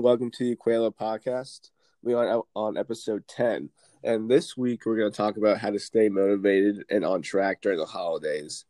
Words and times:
Welcome 0.00 0.30
to 0.30 0.44
the 0.44 0.56
Quail 0.56 0.90
podcast. 0.90 1.70
We 2.02 2.14
are 2.14 2.42
on 2.56 2.78
episode 2.78 3.28
10. 3.28 3.68
And 4.02 4.30
this 4.30 4.56
week, 4.56 4.86
we're 4.86 4.96
going 4.96 5.12
to 5.12 5.16
talk 5.16 5.36
about 5.36 5.58
how 5.58 5.70
to 5.70 5.78
stay 5.78 6.08
motivated 6.08 6.84
and 6.88 7.04
on 7.04 7.20
track 7.20 7.60
during 7.60 7.78
the 7.78 7.84
holidays. 7.84 8.64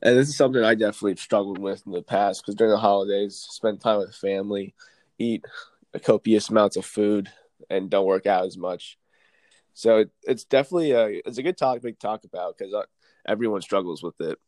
And 0.00 0.16
this 0.16 0.28
is 0.28 0.36
something 0.36 0.62
I 0.62 0.74
definitely 0.74 1.16
struggled 1.16 1.58
with 1.58 1.82
in 1.86 1.92
the 1.92 2.02
past 2.02 2.42
because 2.42 2.54
during 2.54 2.70
the 2.70 2.78
holidays, 2.78 3.36
spend 3.36 3.80
time 3.80 3.98
with 3.98 4.14
family, 4.14 4.74
eat 5.18 5.44
copious 6.04 6.48
amounts 6.48 6.76
of 6.76 6.86
food, 6.86 7.28
and 7.68 7.90
don't 7.90 8.06
work 8.06 8.26
out 8.26 8.46
as 8.46 8.56
much. 8.56 8.96
So 9.74 9.98
it, 9.98 10.10
it's 10.22 10.44
definitely 10.44 10.92
a 10.92 11.20
it's 11.26 11.38
a 11.38 11.42
good 11.42 11.58
topic 11.58 11.82
to 11.82 12.06
talk 12.06 12.24
about 12.24 12.56
because 12.56 12.72
uh, 12.72 12.84
everyone 13.26 13.60
struggles 13.60 14.02
with 14.02 14.20
it. 14.20 14.38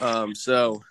Um, 0.00 0.34
so 0.34 0.82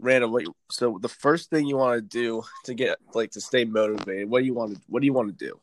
Random, 0.00 0.32
what, 0.32 0.44
so 0.70 0.98
the 1.00 1.08
first 1.08 1.50
thing 1.50 1.66
you 1.66 1.76
want 1.76 1.96
to 1.96 2.02
do 2.02 2.42
to 2.64 2.74
get 2.74 2.98
like 3.14 3.32
to 3.32 3.40
stay 3.40 3.64
motivated, 3.64 4.30
what 4.30 4.40
do 4.40 4.46
you 4.46 4.54
want 4.54 4.74
to 4.74 4.80
what 4.86 5.00
do 5.00 5.06
you 5.06 5.12
want 5.12 5.36
to 5.36 5.44
do? 5.44 5.60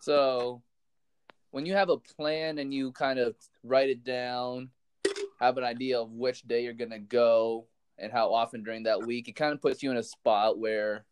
So 0.00 0.62
when 1.50 1.66
you 1.66 1.74
have 1.74 1.90
a 1.90 1.98
plan 1.98 2.58
and 2.58 2.72
you 2.72 2.92
kind 2.92 3.18
of 3.18 3.34
write 3.62 3.90
it 3.90 4.04
down, 4.04 4.70
have 5.40 5.58
an 5.58 5.64
idea 5.64 6.00
of 6.00 6.10
which 6.12 6.42
day 6.42 6.64
you're 6.64 6.72
gonna 6.72 6.98
go 6.98 7.66
and 7.98 8.10
how 8.10 8.32
often 8.32 8.62
during 8.62 8.84
that 8.84 9.02
week, 9.06 9.28
it 9.28 9.32
kind 9.32 9.52
of 9.52 9.60
puts 9.60 9.82
you 9.82 9.90
in 9.90 9.96
a 9.96 10.02
spot 10.02 10.58
where 10.58 11.04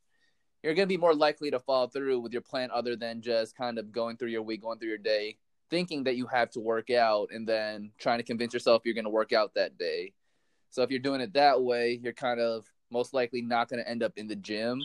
you're 0.62 0.74
gonna 0.74 0.86
be 0.86 0.96
more 0.96 1.14
likely 1.14 1.50
to 1.50 1.60
follow 1.60 1.86
through 1.86 2.20
with 2.20 2.32
your 2.32 2.42
plan 2.42 2.70
other 2.72 2.96
than 2.96 3.20
just 3.20 3.56
kind 3.56 3.78
of 3.78 3.92
going 3.92 4.16
through 4.16 4.30
your 4.30 4.42
week, 4.42 4.62
going 4.62 4.78
through 4.78 4.88
your 4.88 4.98
day, 4.98 5.36
thinking 5.70 6.04
that 6.04 6.16
you 6.16 6.26
have 6.26 6.50
to 6.50 6.60
work 6.60 6.90
out 6.90 7.28
and 7.32 7.46
then 7.46 7.90
trying 7.98 8.18
to 8.18 8.24
convince 8.24 8.54
yourself 8.54 8.82
you're 8.84 8.94
gonna 8.94 9.10
work 9.10 9.32
out 9.32 9.54
that 9.54 9.76
day. 9.76 10.12
So 10.70 10.82
if 10.82 10.90
you're 10.90 10.98
doing 10.98 11.20
it 11.20 11.34
that 11.34 11.62
way, 11.62 11.98
you're 12.02 12.12
kind 12.12 12.40
of 12.40 12.66
most 12.90 13.14
likely 13.14 13.42
not 13.42 13.68
going 13.68 13.82
to 13.82 13.88
end 13.88 14.02
up 14.02 14.12
in 14.16 14.26
the 14.26 14.36
gym. 14.36 14.80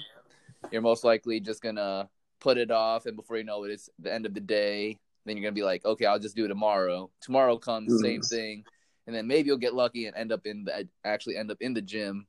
You're 0.72 0.82
most 0.82 1.04
likely 1.04 1.40
just 1.40 1.62
going 1.62 1.76
to 1.76 2.10
put 2.40 2.58
it 2.58 2.72
off. 2.72 3.06
And 3.06 3.16
before 3.16 3.38
you 3.38 3.44
know 3.44 3.64
it, 3.64 3.72
it's 3.72 3.90
the 4.00 4.14
end 4.14 4.26
of 4.26 4.34
the 4.34 4.40
day. 4.40 5.00
Then 5.26 5.38
you're 5.38 5.44
going 5.44 5.54
to 5.54 5.60
be 5.60 5.66
like, 5.66 5.86
okay, 5.86 6.06
I'll 6.06 6.20
just 6.20 6.36
do 6.36 6.46
it 6.46 6.50
tomorrow. 6.50 7.10
Tomorrow 7.22 7.58
comes, 7.58 7.94
mm-hmm. 7.94 8.04
same 8.04 8.22
thing. 8.22 8.66
And 9.08 9.16
then 9.16 9.28
maybe 9.28 9.48
you'll 9.48 9.58
get 9.58 9.74
lucky 9.74 10.06
and 10.06 10.16
end 10.16 10.32
up 10.32 10.46
in 10.46 10.66
the, 10.66 10.88
actually 11.04 11.38
end 11.38 11.52
up 11.52 11.58
in 11.62 11.74
the 11.74 11.82
gym. 11.82 12.28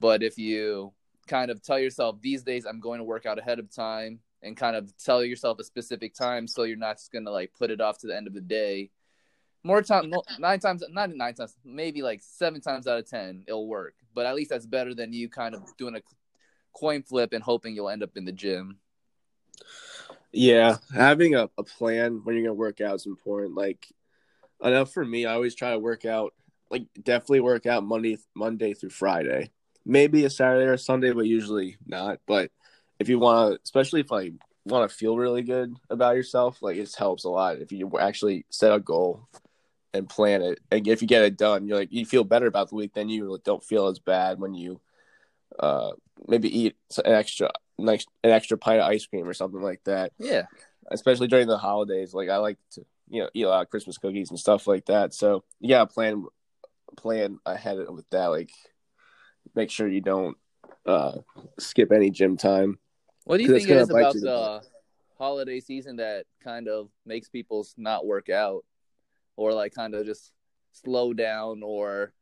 But 0.00 0.22
if 0.22 0.38
you 0.38 0.92
kind 1.26 1.50
of 1.50 1.62
tell 1.62 1.78
yourself 1.78 2.20
these 2.20 2.42
days 2.42 2.66
I'm 2.66 2.80
going 2.80 2.98
to 2.98 3.04
work 3.04 3.26
out 3.26 3.38
ahead 3.38 3.58
of 3.58 3.74
time 3.74 4.20
and 4.42 4.56
kind 4.56 4.76
of 4.76 4.92
tell 4.98 5.22
yourself 5.22 5.58
a 5.60 5.64
specific 5.64 6.14
time 6.14 6.46
so 6.46 6.64
you're 6.64 6.76
not 6.76 6.96
just 6.96 7.12
going 7.12 7.24
to 7.24 7.30
like 7.30 7.52
put 7.56 7.70
it 7.70 7.80
off 7.80 7.98
to 7.98 8.06
the 8.06 8.16
end 8.16 8.26
of 8.26 8.34
the 8.34 8.40
day 8.40 8.90
more 9.64 9.82
time 9.82 10.12
nine 10.38 10.58
times 10.58 10.82
not 10.90 11.14
nine 11.14 11.34
times 11.34 11.56
maybe 11.64 12.02
like 12.02 12.20
seven 12.22 12.60
times 12.60 12.86
out 12.86 12.98
of 12.98 13.08
ten 13.08 13.44
it'll 13.46 13.68
work. 13.68 13.94
But 14.14 14.26
at 14.26 14.34
least 14.34 14.50
that's 14.50 14.66
better 14.66 14.94
than 14.94 15.12
you 15.12 15.28
kind 15.28 15.54
of 15.54 15.62
doing 15.76 15.96
a 15.96 16.02
coin 16.72 17.02
flip 17.02 17.32
and 17.32 17.42
hoping 17.42 17.74
you'll 17.74 17.88
end 17.88 18.02
up 18.02 18.16
in 18.16 18.24
the 18.24 18.32
gym. 18.32 18.78
Yeah 20.32 20.78
having 20.94 21.34
a, 21.34 21.48
a 21.58 21.62
plan 21.62 22.20
when 22.24 22.34
you're 22.34 22.44
gonna 22.44 22.54
work 22.54 22.80
out 22.80 22.96
is 22.96 23.06
important. 23.06 23.54
Like 23.54 23.86
i 24.60 24.70
know 24.70 24.84
for 24.84 25.04
me 25.04 25.26
i 25.26 25.34
always 25.34 25.56
try 25.56 25.72
to 25.72 25.78
work 25.78 26.04
out 26.04 26.34
like 26.70 26.86
definitely 27.02 27.40
work 27.40 27.66
out 27.66 27.84
monday 27.84 28.16
monday 28.34 28.74
through 28.74 28.90
friday. 28.90 29.50
Maybe 29.84 30.24
a 30.24 30.30
saturday 30.30 30.66
or 30.66 30.76
sunday 30.76 31.12
but 31.12 31.26
usually 31.26 31.76
not. 31.86 32.20
But 32.26 32.50
if 32.98 33.08
you 33.08 33.18
want 33.18 33.54
to 33.54 33.60
especially 33.64 34.00
if 34.00 34.10
like 34.10 34.32
want 34.64 34.88
to 34.88 34.96
feel 34.96 35.16
really 35.16 35.42
good 35.42 35.74
about 35.90 36.14
yourself 36.14 36.62
like 36.62 36.76
it 36.76 36.94
helps 36.96 37.24
a 37.24 37.28
lot 37.28 37.58
if 37.58 37.72
you 37.72 37.90
actually 37.98 38.46
set 38.48 38.72
a 38.72 38.78
goal 38.78 39.28
and 39.94 40.08
plan 40.08 40.42
it. 40.42 40.60
And 40.70 40.86
if 40.86 41.02
you 41.02 41.08
get 41.08 41.22
it 41.22 41.36
done, 41.36 41.66
you're 41.66 41.78
like 41.78 41.92
you 41.92 42.04
feel 42.06 42.24
better 42.24 42.46
about 42.46 42.68
the 42.68 42.76
week. 42.76 42.94
Then 42.94 43.08
you 43.08 43.38
don't 43.44 43.62
feel 43.62 43.86
as 43.88 43.98
bad 43.98 44.40
when 44.40 44.54
you 44.54 44.80
uh, 45.58 45.92
maybe 46.26 46.56
eat 46.56 46.76
an 47.04 47.12
extra 47.12 47.50
an 47.78 47.98
extra 48.24 48.58
pint 48.58 48.80
of 48.80 48.86
ice 48.86 49.06
cream 49.06 49.28
or 49.28 49.34
something 49.34 49.62
like 49.62 49.82
that. 49.84 50.12
Yeah, 50.18 50.46
especially 50.90 51.28
during 51.28 51.48
the 51.48 51.58
holidays. 51.58 52.14
Like 52.14 52.28
I 52.28 52.36
like 52.36 52.58
to 52.72 52.84
you 53.08 53.22
know 53.22 53.30
eat 53.34 53.44
a 53.44 53.48
lot 53.48 53.62
of 53.62 53.70
Christmas 53.70 53.98
cookies 53.98 54.30
and 54.30 54.38
stuff 54.38 54.66
like 54.66 54.86
that. 54.86 55.14
So 55.14 55.44
you 55.60 55.68
gotta 55.68 55.92
plan 55.92 56.24
plan 56.96 57.38
ahead 57.46 57.78
with 57.88 58.08
that. 58.10 58.26
Like 58.26 58.50
make 59.54 59.70
sure 59.70 59.88
you 59.88 60.00
don't 60.00 60.36
uh, 60.86 61.18
skip 61.58 61.92
any 61.92 62.10
gym 62.10 62.36
time. 62.36 62.78
What 63.24 63.36
do 63.36 63.44
you 63.44 63.52
think 63.52 63.68
it 63.68 63.76
is 63.76 63.90
about 63.90 64.14
the 64.14 64.62
holiday 65.16 65.60
season 65.60 65.96
that 65.96 66.26
kind 66.42 66.68
of 66.68 66.88
makes 67.06 67.28
people 67.28 67.66
not 67.76 68.06
work 68.06 68.28
out? 68.28 68.64
Or 69.36 69.52
like 69.52 69.74
kind 69.74 69.94
of 69.94 70.06
just 70.06 70.32
slow 70.72 71.12
down 71.12 71.62
or 71.62 72.12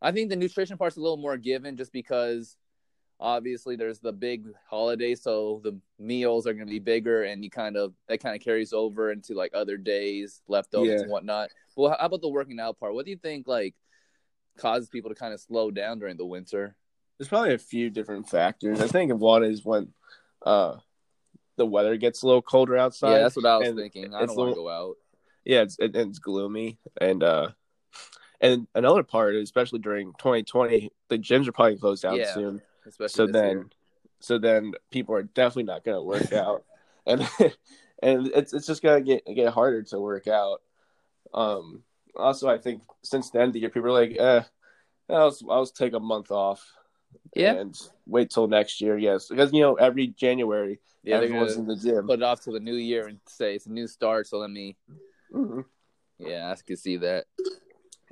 I 0.00 0.12
think 0.12 0.30
the 0.30 0.36
nutrition 0.36 0.76
part's 0.76 0.96
a 0.96 1.00
little 1.00 1.16
more 1.16 1.36
given 1.36 1.76
just 1.76 1.92
because 1.92 2.56
obviously 3.20 3.76
there's 3.76 4.00
the 4.00 4.12
big 4.12 4.46
holiday 4.68 5.14
so 5.14 5.60
the 5.64 5.78
meals 5.98 6.46
are 6.46 6.52
going 6.52 6.66
to 6.66 6.70
be 6.70 6.78
bigger 6.78 7.22
and 7.24 7.44
you 7.44 7.50
kind 7.50 7.76
of 7.76 7.94
that 8.08 8.20
kind 8.20 8.36
of 8.36 8.42
carries 8.42 8.72
over 8.72 9.12
into 9.12 9.34
like 9.34 9.52
other 9.54 9.76
days 9.76 10.42
leftovers 10.48 10.88
yeah. 10.88 11.00
and 11.00 11.10
whatnot. 11.10 11.50
Well 11.76 11.96
how 11.98 12.06
about 12.06 12.20
the 12.20 12.28
working 12.28 12.60
out 12.60 12.78
part? 12.78 12.94
What 12.94 13.04
do 13.04 13.10
you 13.10 13.16
think 13.16 13.46
like 13.46 13.74
causes 14.58 14.88
people 14.88 15.10
to 15.10 15.16
kind 15.16 15.34
of 15.34 15.40
slow 15.40 15.70
down 15.70 15.98
during 15.98 16.16
the 16.16 16.26
winter? 16.26 16.76
There's 17.18 17.28
probably 17.28 17.54
a 17.54 17.58
few 17.58 17.90
different 17.90 18.28
factors. 18.28 18.80
I 18.80 18.88
think 18.88 19.12
one 19.14 19.44
is 19.44 19.64
when 19.64 19.92
uh 20.44 20.76
the 21.56 21.66
weather 21.66 21.96
gets 21.96 22.22
a 22.22 22.26
little 22.26 22.42
colder 22.42 22.76
outside 22.76 23.12
yeah 23.12 23.18
that's 23.20 23.36
what 23.36 23.46
i 23.46 23.56
was 23.58 23.74
thinking. 23.74 24.12
I 24.12 24.26
don't 24.26 24.36
want 24.36 24.50
to 24.50 24.56
go 24.56 24.68
out 24.68 24.96
yeah, 25.44 25.62
it's 25.62 25.76
it, 25.78 25.94
it's 25.94 26.18
gloomy 26.18 26.78
and 27.00 27.22
uh 27.22 27.50
and 28.44 28.66
another 28.74 29.02
part, 29.02 29.34
especially 29.36 29.78
during 29.78 30.12
2020, 30.18 30.90
the 31.08 31.18
gyms 31.18 31.48
are 31.48 31.52
probably 31.52 31.78
closed 31.78 32.02
down 32.02 32.16
yeah, 32.16 32.34
soon. 32.34 32.60
so 33.06 33.26
then, 33.26 33.50
year. 33.50 33.66
so 34.20 34.38
then 34.38 34.72
people 34.90 35.14
are 35.14 35.22
definitely 35.22 35.64
not 35.64 35.82
going 35.82 35.96
to 35.96 36.02
work 36.02 36.32
out, 36.32 36.64
and 37.06 37.26
and 38.02 38.26
it's 38.28 38.52
it's 38.52 38.66
just 38.66 38.82
gonna 38.82 39.00
get 39.00 39.24
get 39.34 39.52
harder 39.52 39.82
to 39.84 39.98
work 39.98 40.28
out. 40.28 40.60
Um, 41.32 41.84
also, 42.14 42.48
I 42.48 42.58
think 42.58 42.82
since 43.02 43.30
the 43.30 43.40
end 43.40 43.48
of 43.48 43.52
the 43.54 43.60
year, 43.60 43.70
people 43.70 43.88
are 43.88 44.00
like, 44.00 44.16
eh, 44.18 44.42
I'll 45.08 45.36
I'll 45.48 45.66
take 45.66 45.94
a 45.94 46.00
month 46.00 46.30
off, 46.30 46.62
yeah, 47.34 47.54
and 47.54 47.74
wait 48.06 48.30
till 48.30 48.46
next 48.46 48.80
year. 48.82 48.98
Yes, 48.98 49.28
because 49.28 49.54
you 49.54 49.62
know 49.62 49.74
every 49.76 50.08
January, 50.08 50.80
yeah, 51.02 51.16
everyone's 51.16 51.56
in 51.56 51.66
the 51.66 51.76
gym. 51.76 52.06
Put 52.06 52.18
it 52.18 52.24
off 52.24 52.42
to 52.42 52.52
the 52.52 52.60
new 52.60 52.76
year 52.76 53.06
and 53.06 53.20
say 53.26 53.54
it's 53.54 53.66
a 53.66 53.72
new 53.72 53.86
start. 53.86 54.26
So 54.26 54.36
let 54.36 54.50
me 54.50 54.76
Mm-hmm. 55.34 55.60
Yeah, 56.18 56.50
I 56.50 56.62
can 56.64 56.76
see 56.76 56.96
that. 56.98 57.24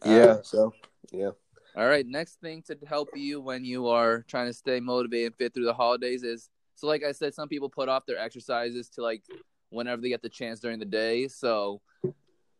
Yeah. 0.04 0.12
Uh, 0.12 0.42
so 0.42 0.72
yeah. 1.12 1.30
All 1.76 1.86
right. 1.86 2.06
Next 2.06 2.40
thing 2.40 2.62
to 2.66 2.76
help 2.86 3.10
you 3.14 3.40
when 3.40 3.64
you 3.64 3.88
are 3.88 4.22
trying 4.28 4.48
to 4.48 4.52
stay 4.52 4.80
motivated 4.80 5.26
and 5.26 5.36
fit 5.36 5.54
through 5.54 5.64
the 5.64 5.74
holidays 5.74 6.22
is 6.22 6.50
so, 6.74 6.86
like 6.86 7.04
I 7.04 7.12
said, 7.12 7.34
some 7.34 7.48
people 7.48 7.68
put 7.68 7.88
off 7.88 8.06
their 8.06 8.18
exercises 8.18 8.88
to 8.90 9.02
like 9.02 9.22
whenever 9.70 10.02
they 10.02 10.08
get 10.08 10.22
the 10.22 10.28
chance 10.28 10.60
during 10.60 10.78
the 10.78 10.84
day. 10.84 11.28
So 11.28 11.80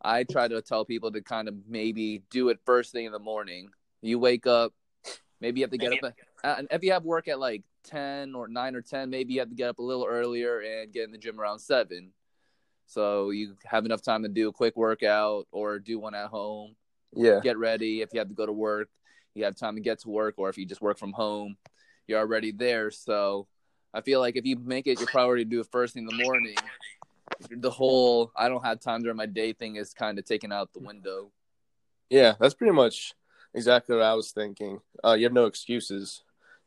I 0.01 0.25
try 0.25 0.49
to 0.49 0.63
tell 0.63 0.85
people 0.85 1.11
to 1.13 1.21
kind 1.21 1.49
of 1.49 1.55
maybe 1.69 2.23
do 2.31 2.49
it 2.49 2.61
first 2.65 2.93
thing 2.93 3.05
in 3.05 3.13
the 3.13 3.19
morning. 3.19 3.69
You 4.01 4.19
wake 4.19 4.47
up, 4.47 4.73
maybe 5.41 5.61
you 5.61 5.65
have 5.65 5.71
to 5.73 5.79
get 5.79 5.93
up. 5.93 6.15
and 6.45 6.69
if 6.71 6.83
you 6.83 6.93
have 6.93 7.05
work 7.05 7.29
at 7.29 7.39
like 7.39 7.63
10 7.85 8.35
or 8.35 8.49
9 8.49 8.77
or 8.77 8.83
10, 8.83 9.11
maybe 9.11 9.35
you 9.35 9.41
have 9.41 9.49
to 9.49 9.55
get 9.55 9.69
up 9.69 9.79
a 9.79 9.83
little 9.83 10.07
earlier 10.07 10.61
and 10.61 10.93
get 10.93 11.05
in 11.05 11.13
the 11.13 11.19
gym 11.19 11.41
around 11.41 11.59
7 11.59 12.13
so 12.87 13.31
you 13.31 13.57
have 13.65 13.85
enough 13.85 14.03
time 14.03 14.23
to 14.23 14.29
do 14.29 14.49
a 14.49 14.53
quick 14.53 14.77
workout 14.77 15.47
or 15.53 15.79
do 15.79 15.99
one 15.99 16.15
at 16.15 16.29
home. 16.29 16.77
Yeah. 17.15 17.41
Get 17.41 17.59
ready. 17.59 18.01
If 18.03 18.11
you 18.13 18.19
have 18.19 18.29
to 18.29 18.35
go 18.35 18.47
to 18.47 18.53
work, 18.53 18.89
you 19.35 19.45
have 19.45 19.57
time 19.57 19.77
to 19.77 19.81
get 19.81 20.01
to 20.01 20.11
work, 20.11 20.35
or 20.37 20.49
if 20.49 20.59
you 20.59 20.67
just 20.67 20.83
work 20.83 20.99
from 20.99 21.13
home, 21.13 21.57
you're 22.07 22.19
already 22.19 22.53
there. 22.53 22.91
So 22.91 23.47
I 23.95 24.01
feel 24.01 24.21
like 24.21 24.37
if 24.37 24.45
you 24.45 24.57
make 24.57 24.87
it 24.87 24.99
your 24.99 25.09
priority 25.09 25.45
to 25.45 25.51
do 25.51 25.61
it 25.61 25.67
first 25.71 25.95
thing 25.95 26.07
in 26.09 26.17
the 26.17 26.25
morning, 26.25 26.57
the 27.51 27.71
whole 27.71 28.33
I 28.37 28.49
don't 28.49 28.65
have 28.65 28.81
time 28.81 29.03
during 29.03 29.17
my 29.17 29.27
day 29.27 29.53
thing 29.53 29.77
is 29.77 29.95
kind 29.95 30.19
of 30.19 30.25
taken 30.25 30.53
out 30.53 30.73
the 30.73 30.81
window. 30.81 31.31
Yeah, 32.11 32.35
that's 32.39 32.55
pretty 32.55 32.75
much 32.75 33.15
exactly 33.55 33.97
what 33.97 34.05
I 34.05 34.15
was 34.15 34.33
thinking. 34.33 34.81
Uh, 35.05 35.15
you 35.15 35.25
have 35.25 35.33
no 35.33 35.47
excuses 35.47 36.23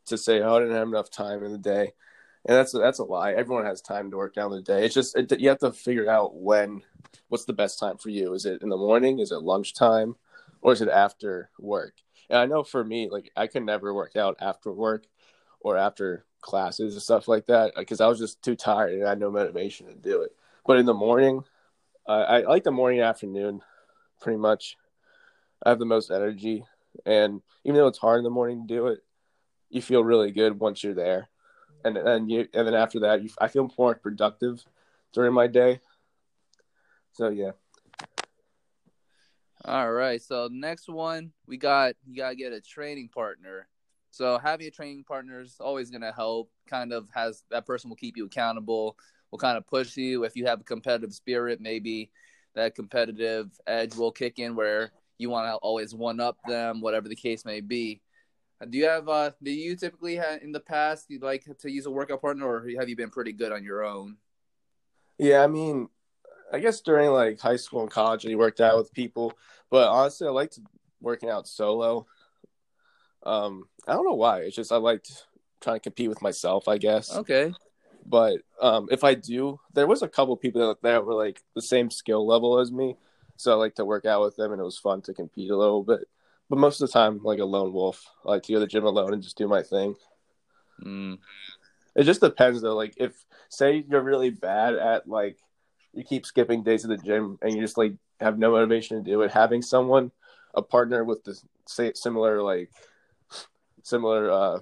to 0.08 0.18
say, 0.18 0.42
"Oh, 0.42 0.56
I 0.56 0.60
didn't 0.60 0.76
have 0.76 0.88
enough 0.88 1.10
time 1.10 1.44
in 1.44 1.52
the 1.52 1.58
day." 1.58 1.94
And 2.46 2.56
that's 2.56 2.72
that's 2.72 3.00
a 3.00 3.04
lie. 3.04 3.34
Everyone 3.34 3.66
has 3.66 3.82
time 3.82 4.12
to 4.12 4.18
work 4.18 4.36
down 4.36 4.52
the 4.52 4.62
day. 4.62 4.86
It's 4.86 4.94
just 4.94 5.18
it, 5.18 5.40
you 5.40 5.50
have 5.50 5.60
to 5.60 5.72
figure 5.72 6.10
out 6.10 6.36
when 6.36 6.84
what's 7.28 7.46
the 7.46 7.54
best 7.54 7.80
time 7.80 7.98
for 7.98 8.10
you. 8.10 8.34
Is 8.34 8.46
it 8.46 8.62
in 8.62 8.70
the 8.70 8.78
morning? 8.78 9.20
Is 9.20 9.32
it 9.32 9.42
lunchtime, 9.42 10.16
or 10.62 10.74
is 10.74 10.82
it 10.82 10.90
after 10.90 11.50
work? 11.60 11.96
And 12.30 12.38
I 12.38 12.46
know 12.46 12.64
for 12.64 12.84
me, 12.84 13.10
like 13.10 13.32
I 13.36 13.48
could 13.48 13.64
never 13.64 13.94
work 13.94 14.16
out 14.16 14.38
after 14.40 14.72
work 14.72 15.06
or 15.60 15.76
after 15.76 16.26
classes 16.42 16.94
and 16.94 17.02
stuff 17.02 17.28
like 17.28 17.48
that 17.48 17.74
because 17.76 18.00
I 18.00 18.08
was 18.08 18.20
just 18.20 18.44
too 18.44 18.56
tired 18.56 18.94
and 18.94 19.06
I 19.06 19.10
had 19.10 19.20
no 19.20 19.32
motivation 19.32 19.88
to 19.88 19.96
do 19.96 20.22
it. 20.22 20.32
But 20.68 20.78
in 20.78 20.86
the 20.86 20.94
morning, 20.94 21.44
uh, 22.08 22.26
I 22.28 22.42
like 22.42 22.64
the 22.64 22.72
morning 22.72 23.02
afternoon, 23.02 23.62
pretty 24.22 24.38
much. 24.38 24.78
I 25.66 25.70
have 25.70 25.80
the 25.80 25.86
most 25.86 26.12
energy, 26.12 26.64
and 27.08 27.42
even 27.64 27.78
though 27.78 27.88
it's 27.88 27.98
hard 27.98 28.20
in 28.20 28.24
the 28.24 28.30
morning 28.30 28.68
to 28.68 28.74
do 28.74 28.88
it, 28.88 29.00
you 29.70 29.82
feel 29.82 30.04
really 30.04 30.32
good 30.32 30.60
once 30.60 30.84
you're 30.84 30.94
there 30.94 31.30
and 31.86 31.96
then 31.96 32.28
you 32.28 32.48
and 32.54 32.68
then 32.68 32.74
after 32.74 33.00
that, 33.02 33.24
you, 33.24 33.30
I 33.40 33.48
feel 33.48 33.72
more 33.78 33.96
productive 33.96 34.66
during 35.14 35.34
my 35.34 35.48
day. 35.48 35.80
So 37.14 37.30
yeah. 37.30 37.52
All 39.64 39.92
right. 39.92 40.22
So 40.22 40.50
next 40.52 40.90
one, 40.90 41.32
we 41.48 41.58
got 41.58 41.96
you 42.06 42.16
gotta 42.18 42.36
get 42.36 42.52
a 42.52 42.60
training 42.60 43.10
partner. 43.10 43.68
So 44.12 44.40
having 44.40 44.68
a 44.68 44.72
training 44.72 45.04
partner 45.04 45.42
is 45.42 45.58
always 45.60 45.92
to 45.92 46.12
help. 46.12 46.50
Kind 46.68 46.92
of 46.92 47.08
has 47.14 47.44
that 47.52 47.66
person 47.66 47.90
will 47.90 47.98
keep 47.98 48.18
you 48.18 48.26
accountable, 48.26 48.98
will 49.32 49.40
kind 49.40 49.58
of 49.58 49.68
push 49.68 49.96
you. 49.96 50.24
If 50.24 50.36
you 50.36 50.48
have 50.48 50.62
a 50.62 50.66
competitive 50.66 51.14
spirit, 51.14 51.62
maybe 51.62 52.10
that 52.56 52.74
competitive 52.74 53.52
edge 53.68 53.96
will 53.96 54.12
kick 54.12 54.40
in 54.40 54.56
where 54.56 54.92
you 55.18 55.30
want 55.30 55.48
to 55.48 55.56
always 55.58 55.94
one 55.94 56.20
up 56.20 56.38
them, 56.48 56.82
whatever 56.82 57.08
the 57.08 57.16
case 57.16 57.46
may 57.46 57.62
be. 57.62 58.02
Do 58.70 58.78
you 58.78 58.86
have 58.86 59.10
uh 59.10 59.32
do 59.44 59.52
you 59.52 59.76
typically 59.76 60.16
have 60.16 60.42
in 60.42 60.52
the 60.52 60.60
past 60.60 61.06
you 61.10 61.20
like 61.20 61.46
to 61.60 61.72
use 61.72 61.86
a 61.86 61.92
workout 61.92 62.22
partner 62.22 62.48
or 62.48 62.68
have 62.80 62.88
you 62.88 62.96
been 62.96 63.10
pretty 63.10 63.34
good 63.34 63.52
on 63.52 63.64
your 63.64 63.84
own? 63.84 64.18
Yeah, 65.18 65.44
I 65.44 65.48
mean, 65.48 65.90
I 66.52 66.60
guess 66.60 66.82
during 66.82 67.10
like 67.12 67.40
high 67.40 67.56
school 67.58 67.82
and 67.82 67.92
college, 67.92 68.24
you 68.24 68.38
worked 68.38 68.62
out 68.62 68.78
with 68.78 68.94
people, 68.94 69.34
but 69.70 69.90
honestly, 69.90 70.28
I 70.28 70.32
liked 70.32 70.60
working 71.02 71.30
out 71.30 71.48
solo. 71.48 72.08
Um, 73.24 73.68
I 73.88 73.94
don't 73.94 74.06
know 74.06 74.14
why. 74.14 74.40
It's 74.42 74.56
just 74.56 74.72
I 74.72 74.78
liked 74.78 75.26
trying 75.62 75.78
to 75.78 75.82
compete 75.82 76.10
with 76.10 76.22
myself, 76.22 76.68
I 76.68 76.78
guess. 76.78 77.14
Okay. 77.14 77.54
But 78.06 78.42
um, 78.62 78.88
if 78.92 79.04
I 79.04 79.16
do, 79.16 79.60
there 79.74 79.88
was 79.88 80.04
a 80.04 80.08
couple 80.08 80.38
people 80.38 80.68
that, 80.68 80.82
that 80.84 81.06
were 81.06 81.16
like 81.16 81.42
the 81.56 81.62
same 81.62 81.90
skill 81.90 82.26
level 82.26 82.60
as 82.60 82.72
me, 82.72 82.98
so 83.36 83.52
I 83.52 83.56
like 83.56 83.76
to 83.76 83.86
work 83.86 84.06
out 84.06 84.22
with 84.22 84.36
them, 84.36 84.52
and 84.52 84.62
it 84.62 84.66
was 84.66 84.78
fun 84.78 85.02
to 85.04 85.14
compete 85.14 85.50
a 85.50 85.58
little 85.58 85.84
bit. 85.84 86.08
But 86.50 86.60
most 86.60 86.82
of 86.82 86.88
the 86.88 86.94
time, 86.94 87.22
like 87.24 87.40
a 87.40 87.46
lone 87.46 87.74
wolf, 87.74 88.06
I 88.26 88.32
like 88.32 88.44
to 88.44 88.54
go 88.54 88.60
to 88.60 88.60
the 88.62 88.68
gym 88.68 88.86
alone 88.86 89.14
and 89.14 89.24
just 89.24 89.38
do 89.38 89.48
my 89.48 89.64
thing. 89.64 89.96
Mm. 90.84 91.18
It 91.96 92.04
just 92.04 92.22
depends 92.22 92.62
though. 92.62 92.76
Like 92.76 92.94
if 92.98 93.26
say 93.50 93.86
you're 93.90 94.02
really 94.02 94.30
bad 94.30 94.76
at 94.76 95.08
like 95.08 95.38
you 95.94 96.04
keep 96.04 96.26
skipping 96.26 96.64
days 96.64 96.84
at 96.84 96.90
the 96.90 96.98
gym 96.98 97.40
and 97.42 97.56
you 97.56 97.62
just 97.62 97.78
like 97.78 97.94
have 98.20 98.38
no 98.38 98.52
motivation 98.52 98.98
to 98.98 99.10
do 99.10 99.22
it, 99.22 99.32
having 99.32 99.62
someone 99.62 100.12
a 100.54 100.62
partner 100.62 101.04
with 101.04 101.24
the 101.24 101.40
say 101.68 101.92
similar 101.96 102.42
like 102.42 102.70
similar 103.84 104.32
uh 104.32 104.60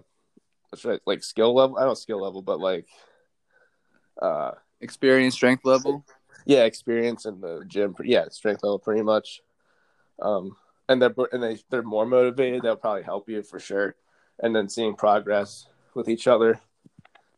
I, 0.85 0.99
like 1.05 1.23
skill 1.23 1.53
level. 1.53 1.77
I 1.77 1.81
don't 1.81 1.89
know 1.89 1.93
skill 1.95 2.21
level, 2.21 2.41
but 2.41 2.59
like 2.59 2.87
uh 4.21 4.51
experience 4.79 5.33
strength 5.33 5.65
level. 5.65 6.05
Yeah, 6.45 6.65
experience 6.65 7.25
in 7.25 7.41
the 7.41 7.63
gym. 7.67 7.95
Yeah, 8.03 8.25
strength 8.29 8.63
level 8.63 8.79
pretty 8.79 9.01
much. 9.01 9.41
Um, 10.21 10.55
and 10.89 11.01
they're 11.01 11.13
and 11.31 11.41
they 11.41 11.57
they're 11.69 11.83
more 11.83 12.05
motivated. 12.05 12.61
They'll 12.61 12.75
probably 12.75 13.03
help 13.03 13.29
you 13.29 13.43
for 13.43 13.59
sure. 13.59 13.95
And 14.39 14.55
then 14.55 14.67
seeing 14.67 14.95
progress 14.95 15.67
with 15.93 16.09
each 16.09 16.27
other, 16.27 16.59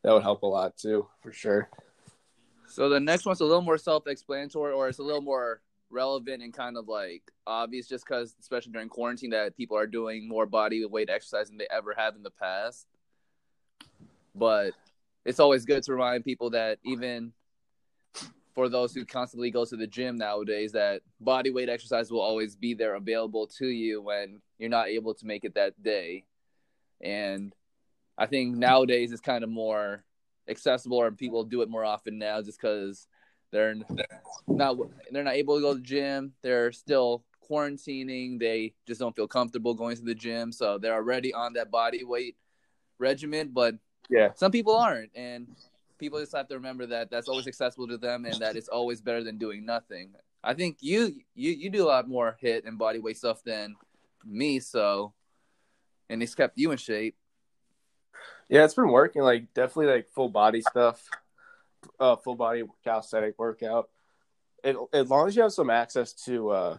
that 0.02 0.12
would 0.12 0.22
help 0.22 0.42
a 0.42 0.46
lot 0.46 0.76
too, 0.76 1.08
for 1.20 1.32
sure. 1.32 1.68
So 2.68 2.88
the 2.88 3.00
next 3.00 3.26
one's 3.26 3.40
a 3.40 3.44
little 3.44 3.62
more 3.62 3.78
self-explanatory, 3.78 4.72
or 4.72 4.88
it's 4.88 4.98
a 4.98 5.02
little 5.02 5.22
more 5.22 5.60
relevant 5.90 6.42
and 6.42 6.52
kind 6.52 6.76
of 6.76 6.88
like 6.88 7.22
obvious, 7.46 7.86
just 7.86 8.04
because, 8.04 8.34
especially 8.40 8.72
during 8.72 8.88
quarantine, 8.88 9.30
that 9.30 9.56
people 9.56 9.76
are 9.76 9.86
doing 9.86 10.28
more 10.28 10.46
body 10.46 10.84
weight 10.84 11.10
exercise 11.10 11.48
than 11.48 11.58
they 11.58 11.68
ever 11.70 11.94
have 11.96 12.16
in 12.16 12.22
the 12.22 12.30
past. 12.30 12.86
But 14.34 14.72
it's 15.24 15.40
always 15.40 15.64
good 15.64 15.82
to 15.84 15.92
remind 15.92 16.24
people 16.24 16.50
that 16.50 16.78
even 16.84 17.32
for 18.56 18.70
those 18.70 18.94
who 18.94 19.04
constantly 19.04 19.50
go 19.50 19.66
to 19.66 19.76
the 19.76 19.86
gym 19.86 20.16
nowadays 20.16 20.72
that 20.72 21.02
body 21.20 21.50
weight 21.50 21.68
exercise 21.68 22.10
will 22.10 22.22
always 22.22 22.56
be 22.56 22.72
there 22.72 22.94
available 22.94 23.46
to 23.46 23.66
you 23.66 24.00
when 24.00 24.40
you're 24.58 24.70
not 24.70 24.88
able 24.88 25.12
to 25.12 25.26
make 25.26 25.44
it 25.44 25.54
that 25.54 25.80
day. 25.80 26.24
And 27.00 27.54
i 28.18 28.24
think 28.24 28.56
nowadays 28.56 29.12
it's 29.12 29.20
kind 29.20 29.44
of 29.44 29.50
more 29.50 30.02
accessible 30.48 30.96
or 30.96 31.12
people 31.12 31.44
do 31.44 31.60
it 31.60 31.68
more 31.68 31.84
often 31.84 32.18
now 32.18 32.40
just 32.40 32.58
because 32.58 33.06
they're 33.52 33.74
not 34.48 34.78
they're 35.10 35.22
not 35.22 35.34
able 35.34 35.56
to 35.56 35.60
go 35.60 35.74
to 35.74 35.78
the 35.78 35.84
gym. 35.84 36.32
They're 36.42 36.72
still 36.72 37.24
quarantining. 37.48 38.40
They 38.40 38.72
just 38.86 38.98
don't 38.98 39.14
feel 39.14 39.28
comfortable 39.28 39.74
going 39.74 39.96
to 39.96 40.02
the 40.02 40.14
gym. 40.14 40.50
So 40.50 40.78
they're 40.78 40.94
already 40.94 41.32
on 41.34 41.52
that 41.52 41.70
body 41.70 42.04
weight 42.04 42.36
regimen 42.98 43.50
but 43.52 43.74
yeah. 44.08 44.30
some 44.34 44.50
people 44.50 44.74
aren't. 44.74 45.10
And 45.14 45.48
people 45.98 46.20
just 46.20 46.34
have 46.34 46.48
to 46.48 46.54
remember 46.54 46.86
that 46.86 47.10
that's 47.10 47.28
always 47.28 47.46
accessible 47.46 47.88
to 47.88 47.98
them 47.98 48.24
and 48.24 48.36
that 48.40 48.56
it's 48.56 48.68
always 48.68 49.00
better 49.00 49.22
than 49.22 49.38
doing 49.38 49.64
nothing. 49.64 50.10
I 50.42 50.54
think 50.54 50.78
you 50.80 51.16
you 51.34 51.52
you 51.52 51.70
do 51.70 51.84
a 51.84 51.88
lot 51.88 52.08
more 52.08 52.36
HIIT 52.42 52.66
and 52.66 52.78
body 52.78 52.98
weight 52.98 53.16
stuff 53.16 53.42
than 53.42 53.76
me, 54.24 54.60
so 54.60 55.12
and 56.08 56.22
it's 56.22 56.34
kept 56.34 56.58
you 56.58 56.70
in 56.70 56.78
shape. 56.78 57.16
Yeah, 58.48 58.64
it's 58.64 58.74
been 58.74 58.90
working. 58.90 59.22
Like 59.22 59.52
definitely 59.54 59.92
like 59.92 60.08
full 60.10 60.28
body 60.28 60.62
stuff, 60.62 61.02
uh, 61.98 62.16
full 62.16 62.36
body 62.36 62.64
calisthenic 62.84 63.38
workout. 63.38 63.88
It, 64.62 64.76
as 64.92 65.10
long 65.10 65.28
as 65.28 65.36
you 65.36 65.42
have 65.42 65.52
some 65.52 65.70
access 65.70 66.12
to, 66.24 66.50
uh, 66.50 66.78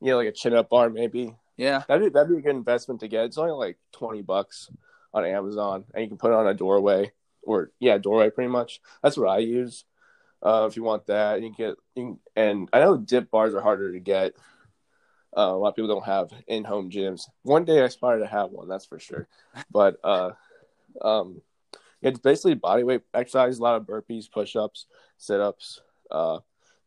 you 0.00 0.10
know, 0.10 0.16
like 0.16 0.28
a 0.28 0.32
chin 0.32 0.54
up 0.54 0.70
bar, 0.70 0.90
maybe. 0.90 1.34
Yeah, 1.56 1.82
that'd 1.88 2.04
be, 2.04 2.08
that'd 2.10 2.30
be 2.30 2.38
a 2.38 2.42
good 2.42 2.56
investment 2.56 3.00
to 3.00 3.08
get. 3.08 3.24
It's 3.24 3.38
only 3.38 3.52
like 3.52 3.78
twenty 3.92 4.22
bucks 4.22 4.70
on 5.12 5.24
Amazon, 5.24 5.84
and 5.94 6.02
you 6.02 6.08
can 6.08 6.18
put 6.18 6.32
it 6.32 6.36
on 6.36 6.46
a 6.46 6.54
doorway 6.54 7.12
or 7.46 7.70
yeah, 7.78 7.98
doorway 7.98 8.30
pretty 8.30 8.50
much. 8.50 8.80
That's 9.02 9.16
what 9.16 9.28
I 9.28 9.38
use. 9.38 9.84
Uh, 10.42 10.66
if 10.68 10.76
you 10.76 10.82
want 10.82 11.06
that, 11.06 11.40
you 11.40 11.48
can 11.48 11.66
get 11.66 11.76
you 11.94 12.02
can, 12.02 12.18
and 12.36 12.68
I 12.72 12.80
know 12.80 12.96
dip 12.96 13.30
bars 13.30 13.54
are 13.54 13.62
harder 13.62 13.92
to 13.92 14.00
get. 14.00 14.34
Uh, 15.36 15.52
a 15.52 15.56
lot 15.56 15.68
of 15.68 15.76
people 15.76 15.88
don't 15.88 16.06
have 16.06 16.30
in-home 16.46 16.90
gyms. 16.90 17.28
One 17.42 17.66
day 17.66 17.82
I 17.82 17.84
aspire 17.84 18.18
to 18.20 18.26
have 18.26 18.50
one, 18.50 18.68
that's 18.68 18.86
for 18.86 18.98
sure. 18.98 19.28
But 19.70 19.98
uh, 20.02 20.30
um, 21.02 21.42
it's 22.00 22.18
basically 22.18 22.54
body 22.54 22.84
weight 22.84 23.02
exercise, 23.12 23.58
a 23.58 23.62
lot 23.62 23.76
of 23.76 23.86
burpees, 23.86 24.30
push-ups, 24.30 24.86
sit-ups. 25.18 25.82
Uh, 26.10 26.38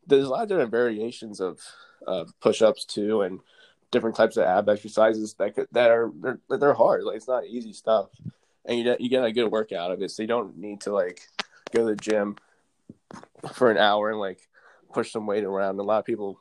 there's 0.04 0.24
a 0.24 0.28
lot 0.28 0.42
of 0.42 0.48
different 0.48 0.72
variations 0.72 1.40
of 1.40 1.60
uh, 2.08 2.24
push-ups 2.40 2.86
too, 2.86 3.22
and 3.22 3.38
different 3.92 4.16
types 4.16 4.36
of 4.36 4.44
ab 4.44 4.68
exercises 4.68 5.34
that 5.34 5.54
could, 5.54 5.68
that 5.70 5.90
are 5.92 6.10
they're, 6.20 6.40
they're 6.48 6.74
hard. 6.74 7.04
Like 7.04 7.16
it's 7.16 7.28
not 7.28 7.46
easy 7.46 7.72
stuff 7.72 8.08
and 8.64 8.78
you 8.78 8.96
you 8.98 9.08
get 9.08 9.24
a 9.24 9.32
good 9.32 9.50
workout 9.50 9.78
out 9.78 9.90
of 9.92 10.02
it. 10.02 10.10
So 10.10 10.22
you 10.22 10.28
don't 10.28 10.56
need 10.56 10.82
to 10.82 10.92
like 10.92 11.20
go 11.72 11.80
to 11.80 11.94
the 11.94 11.96
gym 11.96 12.36
for 13.54 13.70
an 13.70 13.78
hour 13.78 14.10
and 14.10 14.18
like 14.18 14.48
push 14.92 15.12
some 15.12 15.26
weight 15.26 15.44
around. 15.44 15.78
A 15.78 15.82
lot 15.82 15.98
of 15.98 16.04
people 16.04 16.38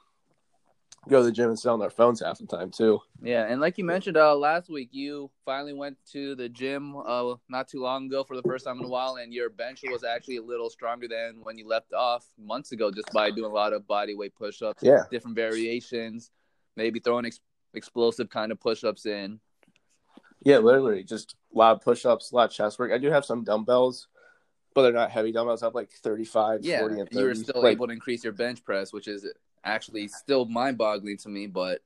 go 1.07 1.19
to 1.19 1.25
the 1.25 1.31
gym 1.31 1.49
and 1.49 1.57
sit 1.57 1.69
on 1.69 1.79
their 1.79 1.89
phones 1.89 2.19
half 2.19 2.39
the 2.39 2.45
time 2.45 2.71
too. 2.71 2.99
Yeah, 3.21 3.45
and 3.45 3.61
like 3.61 3.77
you 3.77 3.83
mentioned 3.83 4.17
uh, 4.17 4.35
last 4.35 4.69
week, 4.69 4.89
you 4.91 5.31
finally 5.45 5.73
went 5.73 5.97
to 6.11 6.35
the 6.35 6.49
gym 6.49 6.95
uh, 6.97 7.35
not 7.47 7.67
too 7.67 7.81
long 7.81 8.07
ago 8.07 8.23
for 8.23 8.35
the 8.35 8.43
first 8.43 8.65
time 8.65 8.79
in 8.79 8.85
a 8.85 8.89
while, 8.89 9.15
and 9.15 9.33
your 9.33 9.49
bench 9.49 9.81
was 9.83 10.03
actually 10.03 10.37
a 10.37 10.41
little 10.41 10.69
stronger 10.69 11.07
than 11.07 11.39
when 11.43 11.57
you 11.57 11.67
left 11.67 11.93
off 11.93 12.25
months 12.37 12.71
ago, 12.71 12.91
just 12.91 13.11
by 13.13 13.31
doing 13.31 13.49
a 13.49 13.53
lot 13.53 13.73
of 13.73 13.87
body 13.87 14.15
weight 14.15 14.35
push-ups, 14.35 14.83
yeah, 14.83 15.03
different 15.11 15.35
variations, 15.35 16.31
maybe 16.75 16.99
throwing 16.99 17.25
ex- 17.25 17.39
explosive 17.73 18.29
kind 18.29 18.51
of 18.51 18.59
push-ups 18.59 19.05
in. 19.05 19.39
Yeah, 20.43 20.57
literally, 20.57 21.03
just 21.03 21.35
a 21.53 21.57
lot 21.57 21.75
of 21.75 21.81
push-ups, 21.81 22.31
a 22.31 22.35
lot 22.35 22.49
of 22.49 22.51
chest 22.51 22.79
work. 22.79 22.91
I 22.91 22.97
do 22.97 23.09
have 23.09 23.25
some 23.25 23.43
dumbbells, 23.43 24.07
but 24.73 24.83
they're 24.83 24.93
not 24.93 25.11
heavy 25.11 25.31
dumbbells. 25.31 25.63
I 25.63 25.67
have 25.67 25.75
like 25.75 25.91
35, 25.91 26.61
yeah, 26.63 26.79
40, 26.79 26.99
and 26.99 27.09
30. 27.09 27.19
You 27.19 27.25
were 27.25 27.35
still 27.35 27.63
like, 27.63 27.73
able 27.73 27.87
to 27.87 27.93
increase 27.93 28.23
your 28.23 28.33
bench 28.33 28.63
press, 28.63 28.93
which 28.93 29.07
is 29.07 29.27
actually 29.63 30.07
still 30.07 30.45
mind-boggling 30.45 31.17
to 31.17 31.29
me, 31.29 31.47
but 31.47 31.81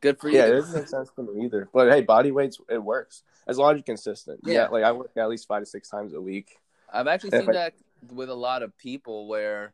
good 0.00 0.18
for 0.20 0.28
you. 0.28 0.38
Yeah, 0.38 0.46
it 0.46 0.52
doesn't 0.52 0.74
make 0.74 0.88
sense 0.88 1.10
to 1.16 1.22
me 1.22 1.44
either. 1.44 1.68
But 1.72 1.90
hey, 1.90 2.02
body 2.02 2.30
weights, 2.30 2.58
it 2.68 2.82
works 2.82 3.22
as 3.46 3.58
long 3.58 3.72
as 3.72 3.78
you're 3.78 3.84
consistent. 3.84 4.40
Yeah, 4.44 4.54
yeah 4.54 4.68
like 4.68 4.84
I 4.84 4.92
work 4.92 5.10
at 5.16 5.28
least 5.28 5.48
five 5.48 5.62
to 5.62 5.66
six 5.66 5.88
times 5.88 6.14
a 6.14 6.20
week. 6.20 6.56
I've 6.92 7.06
actually 7.06 7.30
seen 7.30 7.50
I, 7.50 7.52
that 7.52 7.74
with 8.12 8.28
a 8.28 8.34
lot 8.34 8.62
of 8.62 8.76
people 8.76 9.26
where 9.26 9.72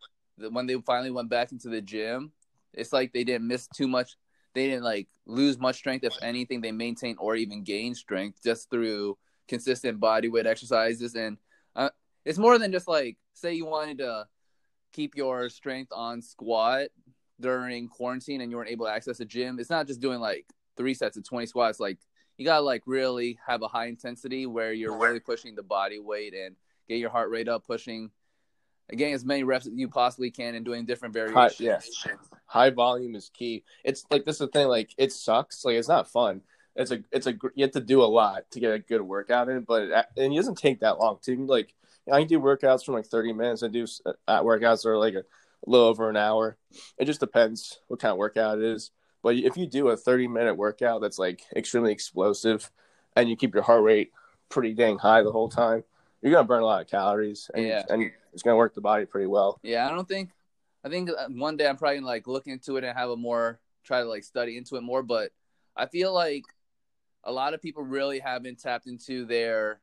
when 0.51 0.67
they 0.67 0.75
finally 0.87 1.11
went 1.11 1.29
back 1.29 1.53
into 1.53 1.69
the 1.69 1.81
gym, 1.81 2.33
it's 2.73 2.93
like 2.93 3.13
they 3.13 3.25
didn't 3.25 3.47
miss 3.47 3.67
too 3.69 3.89
much 3.89 4.17
they 4.59 4.67
didn't 4.67 4.83
like 4.83 5.07
lose 5.25 5.59
much 5.59 5.77
strength. 5.77 6.05
If 6.05 6.15
anything, 6.21 6.61
they 6.61 6.73
maintained 6.73 7.19
or 7.21 7.37
even 7.37 7.63
gained 7.63 7.97
strength 7.97 8.43
just 8.43 8.69
through 8.71 9.17
consistent 9.47 10.01
body 10.01 10.29
weight 10.29 10.47
exercises. 10.47 11.15
And 11.15 11.37
uh, 11.77 11.91
it's 12.25 12.39
more 12.39 12.59
than 12.59 12.73
just 12.73 12.89
like 12.89 13.17
say 13.35 13.55
you 13.55 13.67
wanted 13.67 13.99
to 13.99 14.27
keep 14.93 15.17
your 15.17 15.49
strength 15.49 15.93
on 15.95 16.21
squat 16.23 16.89
during 17.41 17.89
quarantine 17.89 18.41
and 18.41 18.51
you 18.51 18.57
weren't 18.57 18.71
able 18.71 18.87
to 18.87 18.93
access 18.93 19.21
a 19.21 19.25
gym. 19.25 19.61
It's 19.61 19.71
not 19.71 19.87
just 19.87 20.01
doing 20.01 20.19
like 20.19 20.47
three 20.77 20.95
sets 20.95 21.17
of 21.17 21.23
20 21.25 21.47
squats. 21.47 21.79
Like 21.79 21.99
you 22.37 22.45
gotta 22.45 22.63
like 22.63 22.83
really 22.85 23.39
have 23.47 23.63
a 23.63 23.69
high 23.69 23.87
intensity 23.87 24.47
where 24.47 24.73
you're 24.73 24.99
really 24.99 25.21
pushing 25.21 25.55
the 25.55 25.63
body 25.63 26.01
weight 26.01 26.35
and 26.35 26.57
get 26.89 26.99
your 26.99 27.11
heart 27.11 27.31
rate 27.31 27.49
up, 27.49 27.65
pushing 27.65 28.11
getting 28.97 29.15
as 29.15 29.25
many 29.25 29.45
reps 29.45 29.67
as 29.67 29.73
you 29.75 29.89
possibly 29.89 30.31
can 30.31 30.55
and 30.55 30.65
doing 30.65 30.87
different 30.87 31.15
variations. 31.15 31.59
High, 31.59 31.65
yes, 31.65 32.07
high 32.47 32.71
volume 32.71 33.15
is 33.15 33.31
key. 33.33 33.65
It's 33.85 34.05
like 34.11 34.25
this 34.25 34.37
is 34.37 34.41
the 34.41 34.49
thing. 34.49 34.69
Like 34.69 34.95
it 34.97 35.13
sucks. 35.13 35.65
Like 35.65 35.77
it's 35.77 35.89
not 35.89 36.11
fun. 36.11 36.41
It's 36.75 36.91
a 36.91 37.03
it's 37.13 37.27
a 37.27 37.35
you 37.55 37.65
have 37.65 37.73
to 37.73 37.81
do 37.81 38.03
a 38.03 38.05
lot 38.05 38.51
to 38.53 38.61
get 38.61 38.73
a 38.73 38.79
good 38.79 39.03
workout 39.03 39.49
in, 39.49 39.63
but 39.63 39.83
it, 39.83 40.07
and 40.17 40.33
it 40.33 40.37
doesn't 40.37 40.59
take 40.59 40.81
that 40.81 40.99
long 40.99 41.19
too. 41.21 41.45
Like 41.45 41.75
I 42.11 42.21
can 42.21 42.29
do 42.29 42.41
workouts 42.41 42.85
from 42.85 42.95
like 42.95 43.07
thirty 43.07 43.33
minutes. 43.33 43.63
I 43.63 43.69
do 43.69 43.87
uh, 44.07 44.13
at 44.29 44.43
workouts 44.43 44.83
that 44.83 44.91
are 44.91 44.99
like 44.99 45.15
a, 45.15 45.21
a 45.21 45.67
little 45.67 45.89
over 45.89 46.09
an 46.09 46.17
hour. 46.17 46.57
It 46.97 47.05
just 47.05 47.21
depends 47.21 47.81
what 47.89 48.01
kind 48.01 48.13
of 48.13 48.19
workout 48.19 48.59
it 48.59 48.65
is. 48.65 48.93
But 49.23 49.35
if 49.35 49.57
you 49.57 49.67
do 49.67 49.89
a 49.89 49.97
thirty 49.97 50.29
minute 50.29 50.55
workout 50.55 51.01
that's 51.01 51.19
like 51.19 51.43
extremely 51.55 51.93
explosive, 51.93 52.71
and 53.17 53.29
you 53.29 53.37
keep 53.37 53.55
your 53.55 53.65
heart 53.65 53.83
rate 53.83 54.13
pretty 54.49 54.73
dang 54.73 54.99
high 54.99 55.23
the 55.23 55.33
whole 55.33 55.49
time, 55.49 55.83
you're 56.23 56.33
gonna 56.33 56.47
burn 56.47 56.63
a 56.63 56.67
lot 56.67 56.83
of 56.83 56.89
calories. 56.89 57.51
And, 57.55 57.67
yeah, 57.67 57.83
and 57.91 58.11
it's 58.33 58.43
gonna 58.43 58.57
work 58.57 58.75
the 58.75 58.81
body 58.81 59.05
pretty 59.07 59.27
well. 59.27 59.59
Yeah, 59.63 59.87
I 59.87 59.91
don't 59.91 60.09
think. 60.09 60.31
I 60.85 60.89
think 60.89 61.11
uh, 61.11 61.29
one 61.29 61.57
day 61.57 61.67
I'm 61.67 61.77
probably 61.77 61.97
gonna 61.97 62.07
like 62.07 62.27
look 62.27 62.47
into 62.47 62.77
it 62.77 62.85
and 62.85 62.97
have 62.97 63.11
a 63.11 63.17
more 63.17 63.59
try 63.85 64.01
to 64.01 64.09
like 64.09 64.25
study 64.25 64.57
into 64.57 64.77
it 64.77 64.83
more. 64.83 65.03
But 65.03 65.33
I 65.77 65.87
feel 65.87 66.13
like 66.13 66.45
a 67.25 67.33
lot 67.33 67.55
of 67.55 67.63
people 67.63 67.83
really 67.83 68.19
haven't 68.21 68.61
tapped 68.61 68.87
into 68.87 69.25
their 69.25 69.81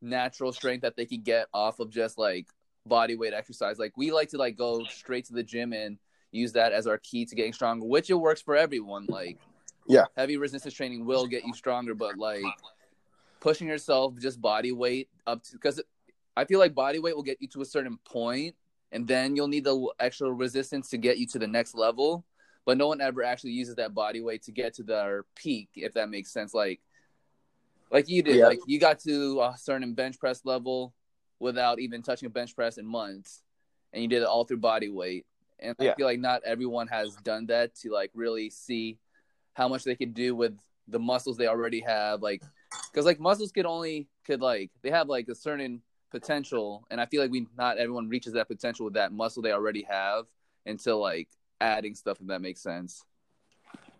natural 0.00 0.52
strength 0.52 0.82
that 0.82 0.96
they 0.96 1.06
can 1.06 1.22
get 1.22 1.46
off 1.54 1.78
of 1.78 1.90
just 1.90 2.18
like 2.18 2.48
body 2.86 3.14
weight 3.14 3.32
exercise. 3.32 3.78
Like 3.78 3.96
we 3.96 4.10
like 4.10 4.30
to 4.30 4.36
like 4.38 4.56
go 4.56 4.84
straight 4.84 5.26
to 5.26 5.32
the 5.32 5.42
gym 5.44 5.72
and 5.72 5.98
use 6.32 6.52
that 6.52 6.72
as 6.72 6.86
our 6.86 6.98
key 6.98 7.24
to 7.26 7.34
getting 7.34 7.52
stronger, 7.52 7.86
which 7.86 8.10
it 8.10 8.14
works 8.14 8.42
for 8.42 8.56
everyone. 8.56 9.06
Like 9.06 9.38
Yeah. 9.86 10.06
heavy 10.16 10.36
resistance 10.36 10.74
training 10.74 11.04
will 11.06 11.26
get 11.26 11.44
you 11.44 11.54
stronger, 11.54 11.94
but 11.94 12.18
like 12.18 12.44
pushing 13.40 13.68
yourself 13.68 14.14
just 14.18 14.40
body 14.40 14.72
weight 14.72 15.08
up 15.26 15.42
to 15.44 15.52
because 15.52 15.80
I 16.36 16.44
feel 16.44 16.58
like 16.58 16.74
body 16.74 16.98
weight 16.98 17.14
will 17.14 17.22
get 17.22 17.40
you 17.40 17.48
to 17.48 17.60
a 17.62 17.64
certain 17.64 17.98
point, 18.04 18.54
and 18.90 19.06
then 19.06 19.36
you'll 19.36 19.48
need 19.48 19.64
the 19.64 19.88
extra 20.00 20.32
resistance 20.32 20.88
to 20.90 20.98
get 20.98 21.18
you 21.18 21.26
to 21.28 21.38
the 21.38 21.46
next 21.46 21.74
level. 21.74 22.24
But 22.64 22.78
no 22.78 22.86
one 22.86 23.00
ever 23.00 23.24
actually 23.24 23.52
uses 23.52 23.74
that 23.76 23.92
body 23.92 24.20
weight 24.20 24.42
to 24.44 24.52
get 24.52 24.74
to 24.74 24.82
their 24.82 25.24
peak, 25.34 25.70
if 25.74 25.94
that 25.94 26.08
makes 26.08 26.32
sense. 26.32 26.54
Like, 26.54 26.80
like 27.90 28.08
you 28.08 28.22
did, 28.22 28.36
Yeah. 28.36 28.46
like 28.46 28.60
you 28.66 28.78
got 28.78 29.00
to 29.00 29.40
a 29.40 29.54
certain 29.58 29.94
bench 29.94 30.18
press 30.18 30.44
level 30.44 30.94
without 31.40 31.80
even 31.80 32.02
touching 32.02 32.26
a 32.26 32.30
bench 32.30 32.54
press 32.54 32.78
in 32.78 32.86
months, 32.86 33.42
and 33.92 34.02
you 34.02 34.08
did 34.08 34.22
it 34.22 34.28
all 34.28 34.44
through 34.44 34.58
body 34.58 34.88
weight. 34.88 35.26
And 35.58 35.76
I 35.78 35.94
feel 35.94 36.06
like 36.06 36.18
not 36.18 36.42
everyone 36.44 36.88
has 36.88 37.14
done 37.16 37.46
that 37.46 37.74
to 37.76 37.92
like 37.92 38.10
really 38.14 38.50
see 38.50 38.98
how 39.54 39.68
much 39.68 39.84
they 39.84 39.94
can 39.94 40.12
do 40.12 40.34
with 40.34 40.56
the 40.88 40.98
muscles 40.98 41.36
they 41.36 41.46
already 41.46 41.80
have. 41.80 42.22
Like, 42.22 42.42
because 42.90 43.06
like 43.06 43.20
muscles 43.20 43.52
could 43.52 43.66
only 43.66 44.08
could 44.24 44.40
like 44.40 44.70
they 44.82 44.90
have 44.90 45.08
like 45.08 45.28
a 45.28 45.34
certain 45.34 45.82
potential, 46.12 46.86
and 46.90 47.00
I 47.00 47.06
feel 47.06 47.22
like 47.22 47.32
we 47.32 47.48
not 47.58 47.78
everyone 47.78 48.08
reaches 48.08 48.34
that 48.34 48.48
potential 48.48 48.84
with 48.84 48.94
that 48.94 49.12
muscle 49.12 49.42
they 49.42 49.52
already 49.52 49.82
have 49.90 50.26
until 50.66 51.00
like 51.00 51.28
adding 51.60 51.94
stuff. 51.96 52.20
If 52.20 52.28
that 52.28 52.42
makes 52.42 52.60
sense. 52.62 53.04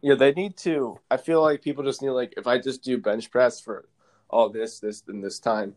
Yeah, 0.03 0.15
they 0.15 0.33
need 0.33 0.57
to. 0.59 0.99
I 1.11 1.17
feel 1.17 1.43
like 1.43 1.63
people 1.63 1.85
just 1.85 2.03
need 2.03 2.11
like 2.11 2.35
if 2.37 2.47
I 2.47 2.59
just 2.59 2.83
do 2.83 2.99
bench 2.99 3.31
press 3.31 3.61
for 3.61 3.89
all 4.31 4.49
this, 4.49 4.81
this, 4.81 5.03
and 5.09 5.23
this 5.23 5.39
time, 5.39 5.75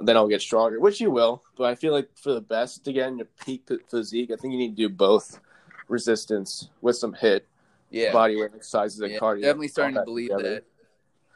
then 0.00 0.16
I'll 0.16 0.28
get 0.28 0.42
stronger, 0.42 0.80
which 0.80 1.00
you 1.00 1.10
will. 1.10 1.42
But 1.56 1.64
I 1.64 1.74
feel 1.74 1.92
like 1.92 2.08
for 2.16 2.32
the 2.34 2.40
best 2.40 2.84
to 2.84 2.92
get 2.92 3.08
in 3.08 3.18
your 3.18 3.28
peak 3.44 3.68
physique, 3.90 4.30
I 4.32 4.36
think 4.36 4.52
you 4.52 4.58
need 4.58 4.76
to 4.76 4.88
do 4.88 4.88
both 4.88 5.40
resistance 5.88 6.68
with 6.82 6.96
some 6.96 7.14
HIIT, 7.14 7.42
Yeah, 7.90 8.12
body 8.12 8.36
weight 8.36 8.52
exercises, 8.54 9.00
and 9.00 9.12
Yeah, 9.12 9.18
cardio. 9.20 9.42
definitely 9.42 9.68
starting 9.68 9.94
to 9.98 10.04
believe 10.04 10.30
together. 10.30 10.54
that 10.56 10.64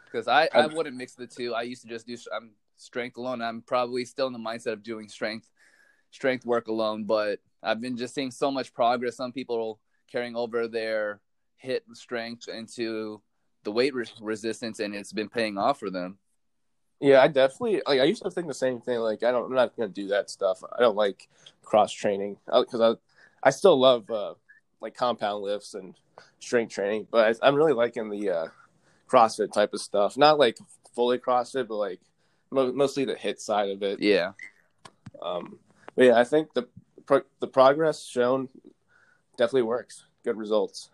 because 0.05 0.29
I 0.29 0.49
I 0.55 0.67
wouldn't 0.67 0.97
mix 0.97 1.15
the 1.15 1.27
two. 1.27 1.55
I 1.55 1.63
used 1.63 1.83
to 1.83 1.89
just 1.89 2.07
do 2.07 2.17
I'm 2.35 2.51
strength 2.83 3.17
alone. 3.17 3.41
I'm 3.41 3.63
probably 3.63 4.05
still 4.05 4.27
in 4.27 4.33
the 4.33 4.39
mindset 4.39 4.73
of 4.73 4.83
doing 4.83 5.09
strength 5.09 5.49
strength 6.11 6.45
work 6.45 6.69
alone, 6.69 7.05
but 7.05 7.41
I've 7.63 7.81
been 7.81 7.97
just 7.97 8.15
seeing 8.15 8.31
so 8.31 8.51
much 8.51 8.75
progress. 8.75 9.17
Some 9.17 9.33
people 9.33 9.81
carrying 10.11 10.37
over 10.37 10.69
their 10.69 11.21
HIIT 11.65 11.81
strength 11.95 12.49
into 12.49 13.23
the 13.65 13.73
weight 13.73 13.95
re- 13.95 14.05
resistance, 14.21 14.81
and 14.81 14.95
it's 14.95 15.13
been 15.13 15.29
paying 15.29 15.57
off 15.59 15.79
for 15.79 15.91
them. 15.91 16.19
Yeah, 17.01 17.21
I 17.21 17.29
definitely 17.29 17.83
like. 17.87 18.01
I 18.01 18.05
used 18.05 18.23
to 18.23 18.31
think 18.31 18.47
the 18.47 18.55
same 18.55 18.81
thing. 18.81 18.99
Like, 18.99 19.25
I 19.25 19.33
don't, 19.33 19.47
I'm 19.47 19.55
not 19.55 19.77
gonna 19.77 19.89
do 19.89 20.09
that 20.09 20.31
stuff. 20.31 20.63
I 20.77 20.81
don't 20.81 20.97
like 20.97 21.29
cross 21.63 21.93
training 21.93 22.37
because 22.47 22.81
I, 22.81 23.49
I 23.49 23.51
still 23.51 23.79
love 23.79 24.09
uh, 24.11 24.35
like 24.81 24.95
compound 24.95 25.43
lifts 25.43 25.75
and 25.75 25.95
strength 26.39 26.73
training, 26.73 27.09
but 27.11 27.37
I, 27.43 27.47
I'm 27.49 27.57
really 27.57 27.73
liking 27.73 28.09
the 28.09 28.31
uh, 28.31 28.47
CrossFit 29.09 29.53
type 29.53 29.75
of 29.75 29.81
stuff. 29.81 30.17
Not 30.17 30.39
like 30.39 30.59
fully 30.95 31.19
CrossFit, 31.19 31.67
but 31.67 31.77
like 31.77 32.01
mostly 32.53 33.05
the 33.05 33.15
HIIT 33.15 33.41
side 33.41 33.71
of 33.71 33.83
it. 33.83 34.01
Yeah, 34.01 34.33
Um, 35.21 35.59
but 35.95 36.05
yeah, 36.07 36.19
I 36.19 36.25
think 36.25 36.53
the 36.55 36.69
pro- 37.07 37.23
the 37.41 37.47
progress 37.49 38.05
shown 38.05 38.49
definitely 39.37 39.63
works. 39.63 40.05
Good 40.25 40.37
results. 40.37 40.91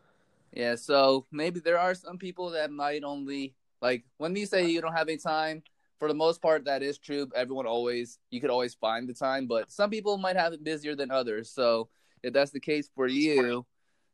yeah. 0.53 0.75
So 0.77 1.27
maybe 1.31 1.61
there 1.61 1.79
are 1.79 1.95
some 1.95 2.19
people 2.19 2.51
that 2.51 2.71
might 2.71 3.05
only 3.05 3.55
like 3.83 4.05
when 4.17 4.35
you 4.35 4.47
say 4.47 4.67
you 4.69 4.81
don't 4.81 4.95
have 4.95 5.09
any 5.09 5.19
time. 5.19 5.63
For 5.99 6.07
the 6.07 6.15
most 6.15 6.41
part, 6.41 6.65
that 6.67 6.81
is 6.85 6.97
true. 6.97 7.29
Everyone 7.35 7.67
always 7.67 8.19
you 8.31 8.41
could 8.41 8.51
always 8.51 8.73
find 8.75 9.09
the 9.09 9.15
time, 9.15 9.47
but 9.49 9.71
some 9.73 9.91
people 9.91 10.17
might 10.17 10.37
have 10.37 10.53
it 10.53 10.63
busier 10.63 10.95
than 10.95 11.11
others. 11.11 11.51
So 11.51 11.89
if 12.23 12.33
that's 12.33 12.53
the 12.53 12.61
case 12.61 12.89
for 12.95 13.09
you, 13.09 13.67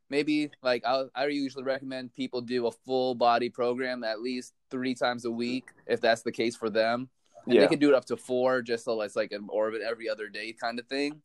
maybe 0.08 0.50
like 0.62 0.82
I, 0.86 1.04
I 1.14 1.26
usually 1.26 1.64
recommend 1.64 2.14
people 2.14 2.40
do 2.40 2.66
a 2.66 2.70
full 2.72 3.14
body 3.14 3.50
program 3.50 4.02
at 4.02 4.22
least 4.22 4.54
three 4.70 4.94
times 4.94 5.26
a 5.26 5.30
week 5.30 5.68
if 5.86 6.00
that's 6.00 6.22
the 6.22 6.32
case 6.32 6.56
for 6.56 6.70
them. 6.70 7.10
And 7.46 7.54
Yeah, 7.54 7.60
they 7.62 7.68
can 7.68 7.78
do 7.78 7.88
it 7.88 7.94
up 7.94 8.04
to 8.06 8.16
four, 8.16 8.62
just 8.62 8.84
so 8.84 9.00
it's 9.00 9.16
like 9.16 9.32
an 9.32 9.46
orbit 9.48 9.82
every 9.82 10.08
other 10.08 10.28
day 10.28 10.52
kind 10.52 10.78
of 10.78 10.86
thing. 10.86 11.20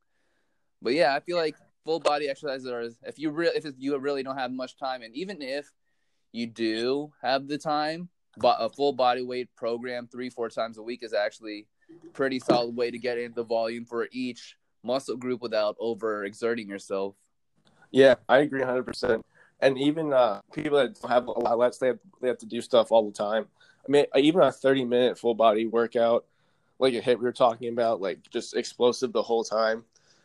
But 0.81 0.93
yeah, 0.93 1.15
I 1.15 1.19
feel 1.19 1.38
like 1.38 1.55
full 1.85 1.99
body 1.99 2.29
exercises 2.29 2.67
are 2.67 2.81
if 3.07 3.17
you 3.17 3.31
really 3.31 3.55
if 3.57 3.65
you 3.77 3.97
really 3.97 4.23
don't 4.23 4.38
have 4.38 4.51
much 4.51 4.77
time, 4.77 5.01
and 5.01 5.15
even 5.15 5.41
if 5.41 5.69
you 6.31 6.47
do 6.47 7.11
have 7.21 7.47
the 7.47 7.57
time, 7.57 8.09
but 8.38 8.57
a 8.59 8.69
full 8.69 8.93
body 8.93 9.23
weight 9.23 9.49
program 9.55 10.07
three 10.07 10.29
four 10.29 10.49
times 10.49 10.77
a 10.77 10.83
week 10.83 11.03
is 11.03 11.13
actually 11.13 11.67
pretty 12.13 12.39
solid 12.39 12.75
way 12.75 12.91
to 12.91 12.97
get 12.97 13.17
in 13.17 13.33
the 13.33 13.43
volume 13.43 13.85
for 13.85 14.07
each 14.11 14.55
muscle 14.83 15.17
group 15.17 15.41
without 15.41 15.75
over 15.79 16.23
exerting 16.23 16.69
yourself. 16.69 17.15
Yeah, 17.91 18.15
I 18.27 18.39
agree 18.39 18.61
100%. 18.61 19.21
And 19.61 19.77
even 19.77 20.13
uh, 20.13 20.41
people 20.53 20.77
that 20.77 20.97
have 21.09 21.27
a 21.27 21.31
lot 21.31 21.57
less, 21.57 21.77
they 21.77 21.88
have, 21.88 21.99
they 22.21 22.27
have 22.27 22.38
to 22.39 22.45
do 22.45 22.61
stuff 22.61 22.91
all 22.91 23.05
the 23.05 23.15
time. 23.15 23.47
Mean, 23.89 24.05
even 24.15 24.41
a 24.41 24.51
30 24.51 24.86
minute 24.86 25.17
full 25.17 25.34
body 25.34 25.65
workout, 25.65 26.25
like 26.77 26.93
a 26.93 27.01
HIIT 27.01 27.17
we 27.17 27.24
were 27.24 27.31
talking 27.31 27.74
about, 27.74 28.00
like 28.00 28.29
just 28.29 28.55
explosive 28.55 29.12
the 29.12 29.24
whole 29.24 29.43
time, 29.43 29.84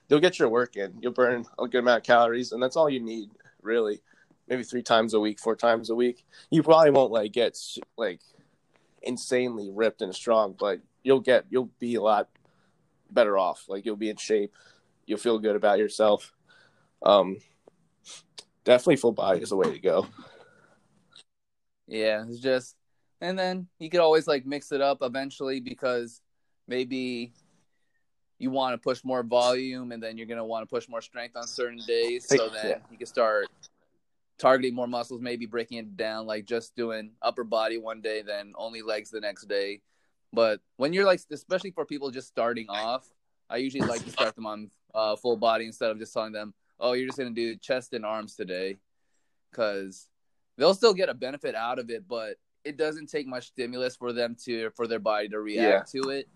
you'll 0.09 0.21
get 0.21 0.38
your 0.38 0.50
work 0.50 0.76
in. 0.76 0.94
You'll 1.00 1.12
burn 1.12 1.47
a 1.59 1.66
good 1.66 1.78
amount 1.78 1.99
of 1.99 2.04
calories, 2.04 2.52
and 2.52 2.62
that's 2.62 2.76
all 2.76 2.90
you 2.90 3.00
need, 3.00 3.30
really. 3.62 4.02
Maybe 4.49 4.64
three 4.64 4.83
times 4.83 5.14
a 5.14 5.21
week, 5.21 5.40
four 5.40 5.56
times 5.56 5.88
a 5.88 5.94
week. 5.94 6.26
You 6.50 6.62
probably 6.62 6.90
won't 6.90 7.11
like 7.11 7.33
get 7.33 7.59
like 7.97 8.21
insanely 9.02 9.71
ripped 9.73 10.02
and 10.02 10.14
strong, 10.14 10.54
but 10.59 10.80
you'll 11.02 11.21
get 11.21 11.47
you'll 11.49 11.71
be 11.78 11.94
a 11.94 12.02
lot 12.02 12.28
better 13.11 13.38
off. 13.38 13.64
Like 13.66 13.87
you'll 13.87 13.97
be 13.97 14.11
in 14.11 14.16
shape. 14.16 14.52
You'll 15.06 15.18
feel 15.18 15.38
good 15.38 15.56
about 15.56 15.78
yourself. 15.78 16.35
Um, 17.02 17.38
definitely 18.64 18.97
full 18.97 19.12
body 19.12 19.40
is 19.40 19.49
the 19.49 19.56
way 19.56 19.73
to 19.73 19.78
go. 19.78 20.06
Yeah, 21.87 22.25
it's 22.28 22.40
just, 22.40 22.76
and 23.25 23.38
then 23.38 23.66
you 23.78 23.88
could 23.88 24.00
always 24.00 24.26
like 24.26 24.45
mix 24.45 24.71
it 24.71 24.83
up 24.83 24.99
eventually 25.00 25.59
because 25.59 26.21
maybe 26.69 27.33
you 28.38 28.50
want 28.50 28.75
to 28.75 28.78
push 28.78 29.02
more 29.02 29.23
volume 29.23 29.93
and 29.93 30.02
then 30.02 30.19
you're 30.19 30.26
going 30.26 30.38
to 30.38 30.45
want 30.45 30.69
to 30.69 30.73
push 30.73 30.88
more 30.88 31.00
strength 31.00 31.35
on 31.35 31.47
certain 31.47 31.81
days. 31.87 32.26
So 32.28 32.50
then 32.50 32.66
Yeah. 32.66 32.78
you 32.90 32.99
can 32.99 33.07
start 33.07 33.47
targeting 34.38 34.75
more 34.75 34.87
muscles, 34.87 35.23
maybe 35.23 35.47
breaking 35.47 35.78
it 35.78 35.97
down, 35.97 36.26
like 36.26 36.45
just 36.45 36.76
doing 36.76 37.12
upper 37.23 37.45
body 37.45 37.78
one 37.78 38.02
day, 38.02 38.21
then 38.21 38.52
only 38.57 38.83
legs 38.83 39.11
the 39.11 39.21
next 39.21 39.45
day. 39.49 39.81
But 40.33 40.61
when 40.76 40.93
you're 40.93 41.07
like, 41.07 41.21
especially 41.31 41.71
for 41.71 41.87
people 41.87 42.11
just 42.11 42.28
starting 42.28 42.69
off, 42.69 43.09
I 43.49 43.57
usually 43.59 43.87
like 43.87 44.04
to 44.04 44.11
start 44.11 44.35
them 44.35 44.47
on 44.47 44.71
uh, 44.95 45.16
full 45.16 45.37
body 45.37 45.64
instead 45.64 45.90
of 45.90 45.99
just 45.99 46.12
telling 46.12 46.33
them, 46.33 46.52
oh, 46.78 46.93
you're 46.93 47.07
just 47.07 47.19
going 47.19 47.35
to 47.35 47.40
do 47.40 47.57
chest 47.57 47.95
and 47.95 48.04
arms 48.04 48.35
today. 48.35 48.76
Because 49.50 50.09
they'll 50.59 50.75
still 50.75 50.93
get 50.93 51.09
a 51.09 51.14
benefit 51.14 51.54
out 51.54 51.78
of 51.78 51.88
it, 51.88 52.07
but 52.09 52.37
it 52.64 52.76
doesn't 52.76 53.09
take 53.09 53.26
much 53.26 53.49
stimulus 53.49 53.97
for 53.97 54.12
them 54.12 54.37
to 54.44 54.71
for 54.71 54.87
their 54.87 54.99
body 54.99 55.28
to 55.28 55.40
react 55.40 55.90
to 55.92 56.11
it. 56.11 56.28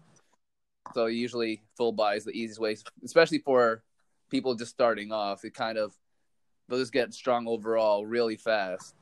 So 0.95 1.07
usually 1.07 1.63
full 1.77 1.93
body 1.93 2.19
is 2.19 2.25
the 2.25 2.33
easiest 2.33 2.61
way, 2.61 2.77
especially 3.05 3.39
for 3.39 3.83
people 4.31 4.55
just 4.55 4.71
starting 4.71 5.13
off. 5.13 5.45
It 5.45 5.55
kind 5.55 5.79
of 5.79 5.95
they'll 6.69 6.79
just 6.79 6.93
get 6.93 7.15
strong 7.15 7.47
overall 7.47 8.07
really 8.07 8.37
fast. 8.37 8.95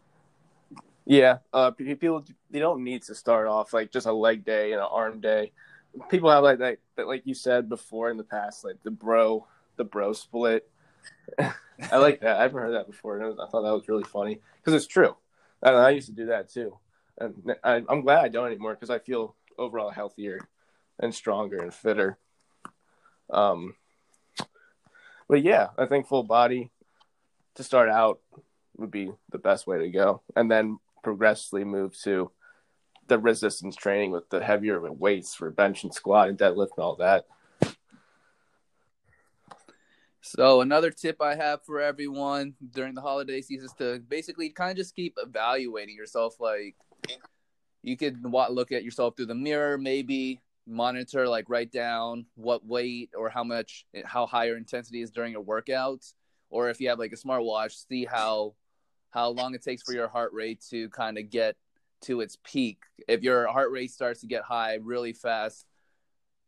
Yeah, 1.04 1.38
uh, 1.52 1.70
people 1.70 2.24
they 2.50 2.58
don't 2.58 2.82
need 2.82 3.02
to 3.02 3.14
start 3.14 3.46
off 3.46 3.72
like 3.72 3.92
just 3.92 4.06
a 4.06 4.12
leg 4.12 4.44
day 4.44 4.72
and 4.72 4.80
an 4.80 4.88
arm 4.90 5.20
day. 5.20 5.52
People 6.10 6.30
have 6.30 6.42
like 6.42 6.58
that, 6.58 6.78
that, 6.96 7.06
like 7.06 7.22
you 7.24 7.34
said 7.34 7.68
before 7.68 8.10
in 8.10 8.16
the 8.16 8.24
past, 8.24 8.64
like 8.64 8.82
the 8.82 8.90
bro, 8.90 9.46
the 9.76 9.84
bro 9.84 10.12
split. 10.12 10.68
I 11.38 11.96
like 11.98 12.20
that. 12.20 12.38
I 12.38 12.42
haven't 12.42 12.60
heard 12.60 12.74
that 12.74 12.86
before. 12.86 13.22
I 13.22 13.50
thought 13.50 13.62
that 13.62 13.72
was 13.72 13.88
really 13.88 14.04
funny 14.04 14.40
because 14.56 14.74
it's 14.74 14.86
true. 14.86 15.16
I, 15.62 15.70
I 15.70 15.90
used 15.90 16.08
to 16.08 16.14
do 16.14 16.26
that 16.26 16.50
too, 16.50 16.76
and 17.18 17.54
I, 17.62 17.82
I'm 17.88 18.02
glad 18.02 18.24
I 18.24 18.28
don't 18.28 18.46
anymore 18.46 18.74
because 18.74 18.90
I 18.90 18.98
feel 18.98 19.36
overall 19.58 19.90
healthier 19.90 20.40
and 20.98 21.14
stronger 21.14 21.58
and 21.58 21.72
fitter. 21.72 22.18
Um, 23.30 23.74
but 25.28 25.42
yeah, 25.42 25.68
I 25.76 25.86
think 25.86 26.06
full 26.06 26.22
body 26.22 26.70
to 27.56 27.64
start 27.64 27.88
out 27.88 28.20
would 28.76 28.90
be 28.90 29.10
the 29.30 29.38
best 29.38 29.66
way 29.66 29.78
to 29.78 29.90
go, 29.90 30.22
and 30.34 30.50
then 30.50 30.78
progressively 31.02 31.64
move 31.64 31.98
to 32.02 32.30
the 33.08 33.18
resistance 33.18 33.76
training 33.76 34.10
with 34.10 34.28
the 34.30 34.42
heavier 34.42 34.80
weights 34.92 35.34
for 35.34 35.50
bench 35.50 35.84
and 35.84 35.94
squat 35.94 36.28
and 36.28 36.38
deadlift 36.38 36.70
and 36.76 36.84
all 36.84 36.96
that. 36.96 37.24
So 40.20 40.60
another 40.60 40.90
tip 40.90 41.22
I 41.22 41.36
have 41.36 41.64
for 41.64 41.80
everyone 41.80 42.54
during 42.72 42.94
the 42.94 43.00
holiday 43.00 43.40
season 43.40 43.66
is 43.66 43.72
to 43.74 44.00
basically 44.00 44.50
kind 44.50 44.72
of 44.72 44.76
just 44.76 44.96
keep 44.96 45.16
evaluating 45.22 45.94
yourself. 45.94 46.40
Like 46.40 46.74
you 47.82 47.96
could 47.96 48.22
look 48.24 48.72
at 48.72 48.84
yourself 48.84 49.16
through 49.16 49.26
the 49.26 49.34
mirror, 49.34 49.78
maybe 49.78 50.40
monitor, 50.66 51.28
like 51.28 51.48
write 51.48 51.70
down 51.70 52.26
what 52.34 52.66
weight 52.66 53.10
or 53.16 53.28
how 53.28 53.44
much, 53.44 53.86
how 54.04 54.26
high 54.26 54.46
your 54.46 54.56
intensity 54.56 55.02
is 55.02 55.10
during 55.10 55.32
your 55.32 55.44
workouts, 55.44 56.14
or 56.50 56.68
if 56.68 56.80
you 56.80 56.88
have 56.88 56.98
like 56.98 57.12
a 57.12 57.16
smartwatch, 57.16 57.86
see 57.86 58.04
how 58.04 58.54
how 59.10 59.28
long 59.28 59.54
it 59.54 59.62
takes 59.62 59.82
for 59.82 59.92
your 59.92 60.08
heart 60.08 60.32
rate 60.32 60.62
to 60.70 60.88
kind 60.90 61.16
of 61.16 61.30
get 61.30 61.56
to 62.02 62.20
its 62.20 62.36
peak. 62.44 62.78
If 63.08 63.22
your 63.22 63.46
heart 63.46 63.70
rate 63.70 63.90
starts 63.90 64.20
to 64.20 64.26
get 64.26 64.42
high 64.42 64.74
really 64.82 65.12
fast, 65.12 65.64